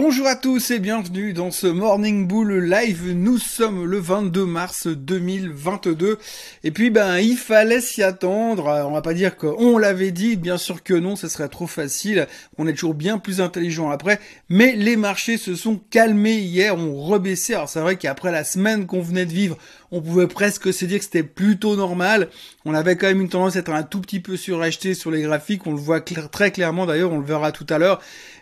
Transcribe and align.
Bonjour 0.00 0.28
à 0.28 0.36
tous 0.36 0.70
et 0.70 0.78
bienvenue 0.78 1.32
dans 1.32 1.50
ce 1.50 1.66
Morning 1.66 2.28
Bull 2.28 2.52
Live. 2.52 3.14
Nous 3.16 3.36
sommes 3.36 3.84
le 3.84 3.98
22 3.98 4.46
mars 4.46 4.86
2022. 4.86 6.20
Et 6.62 6.70
puis 6.70 6.90
ben 6.90 7.18
il 7.18 7.36
fallait 7.36 7.80
s'y 7.80 8.04
attendre. 8.04 8.66
On 8.86 8.92
va 8.92 9.02
pas 9.02 9.12
dire 9.12 9.36
qu'on 9.36 9.76
l'avait 9.76 10.12
dit, 10.12 10.36
bien 10.36 10.56
sûr 10.56 10.84
que 10.84 10.94
non, 10.94 11.16
ce 11.16 11.26
serait 11.26 11.48
trop 11.48 11.66
facile. 11.66 12.28
On 12.58 12.68
est 12.68 12.74
toujours 12.74 12.94
bien 12.94 13.18
plus 13.18 13.40
intelligent 13.40 13.90
après. 13.90 14.20
Mais 14.48 14.76
les 14.76 14.94
marchés 14.94 15.36
se 15.36 15.56
sont 15.56 15.80
calmés 15.90 16.38
hier, 16.38 16.78
ont 16.78 17.02
rebaissé. 17.02 17.54
Alors 17.54 17.68
c'est 17.68 17.80
vrai 17.80 17.96
qu'après 17.96 18.30
la 18.30 18.44
semaine 18.44 18.86
qu'on 18.86 19.02
venait 19.02 19.26
de 19.26 19.32
vivre, 19.32 19.58
on 19.90 20.00
pouvait 20.00 20.26
presque 20.26 20.72
se 20.72 20.84
dire 20.84 20.98
que 20.98 21.04
c'était 21.04 21.22
plutôt 21.22 21.76
normal. 21.76 22.28
On 22.64 22.74
avait 22.74 22.96
quand 22.96 23.06
même 23.06 23.20
une 23.20 23.28
tendance 23.28 23.56
à 23.56 23.60
être 23.60 23.72
un 23.72 23.82
tout 23.82 24.00
petit 24.00 24.20
peu 24.20 24.36
suracheté 24.36 24.94
sur 24.94 25.10
les 25.10 25.22
graphiques. 25.22 25.66
On 25.66 25.72
le 25.72 25.80
voit 25.80 26.00
très 26.00 26.50
clairement 26.50 26.86
d'ailleurs, 26.86 27.12
on 27.12 27.18
le 27.18 27.26
verra 27.26 27.52
tout 27.52 27.66
à 27.70 27.78
l'heure. 27.78 28.00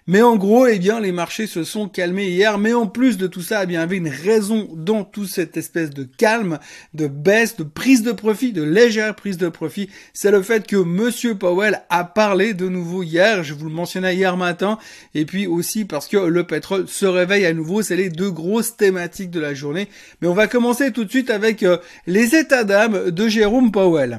Mais 0.09 0.22
en 0.22 0.36
gros, 0.36 0.68
eh 0.68 0.78
bien, 0.78 1.00
les 1.00 1.10
marchés 1.10 1.48
se 1.48 1.64
sont 1.64 1.88
calmés 1.88 2.28
hier. 2.28 2.59
Mais 2.59 2.72
en 2.72 2.86
plus 2.86 3.18
de 3.18 3.27
tout 3.27 3.42
ça, 3.42 3.64
eh 3.64 3.66
bien, 3.66 3.80
il 3.80 3.82
y 3.82 3.84
avait 3.84 3.96
une 3.96 4.09
raison 4.09 4.69
dans 4.72 5.02
toute 5.02 5.28
cette 5.28 5.56
espèce 5.56 5.91
de 5.91 6.05
calme, 6.05 6.60
de 6.95 7.09
baisse, 7.09 7.56
de 7.56 7.64
prise 7.64 8.05
de 8.05 8.12
profit, 8.12 8.52
de 8.52 8.62
légère 8.62 9.16
prise 9.16 9.36
de 9.36 9.48
profit. 9.48 9.91
C'est 10.12 10.30
le 10.30 10.42
fait 10.42 10.64
que 10.64 10.77
Monsieur 10.77 11.34
Powell 11.34 11.83
a 11.91 12.05
parlé 12.05 12.55
de 12.55 12.69
nouveau 12.69 13.02
hier. 13.02 13.42
Je 13.42 13.52
vous 13.52 13.66
le 13.66 13.74
mentionnais 13.74 14.14
hier 14.14 14.36
matin. 14.36 14.78
Et 15.16 15.27
puis 15.27 15.48
aussi 15.48 15.84
parce 15.84 16.06
que 16.06 16.19
le 16.19 16.47
pétrole 16.47 16.86
se 16.86 17.06
réveille 17.06 17.44
à 17.44 17.52
nouveau. 17.52 17.83
C'est 17.83 17.97
les 17.97 18.08
deux 18.08 18.30
grosses 18.30 18.77
thématiques 18.77 19.30
de 19.30 19.41
la 19.41 19.55
journée. 19.55 19.88
Mais 20.20 20.28
on 20.28 20.34
va 20.34 20.47
commencer 20.47 20.92
tout 20.92 21.05
de 21.05 21.10
suite 21.10 21.30
avec 21.36 21.62
euh, 21.62 21.76
les 22.06 22.34
états 22.34 22.64
d'âme 22.64 23.10
de 23.10 23.28
Jérôme 23.28 23.70
Powell. 23.70 24.18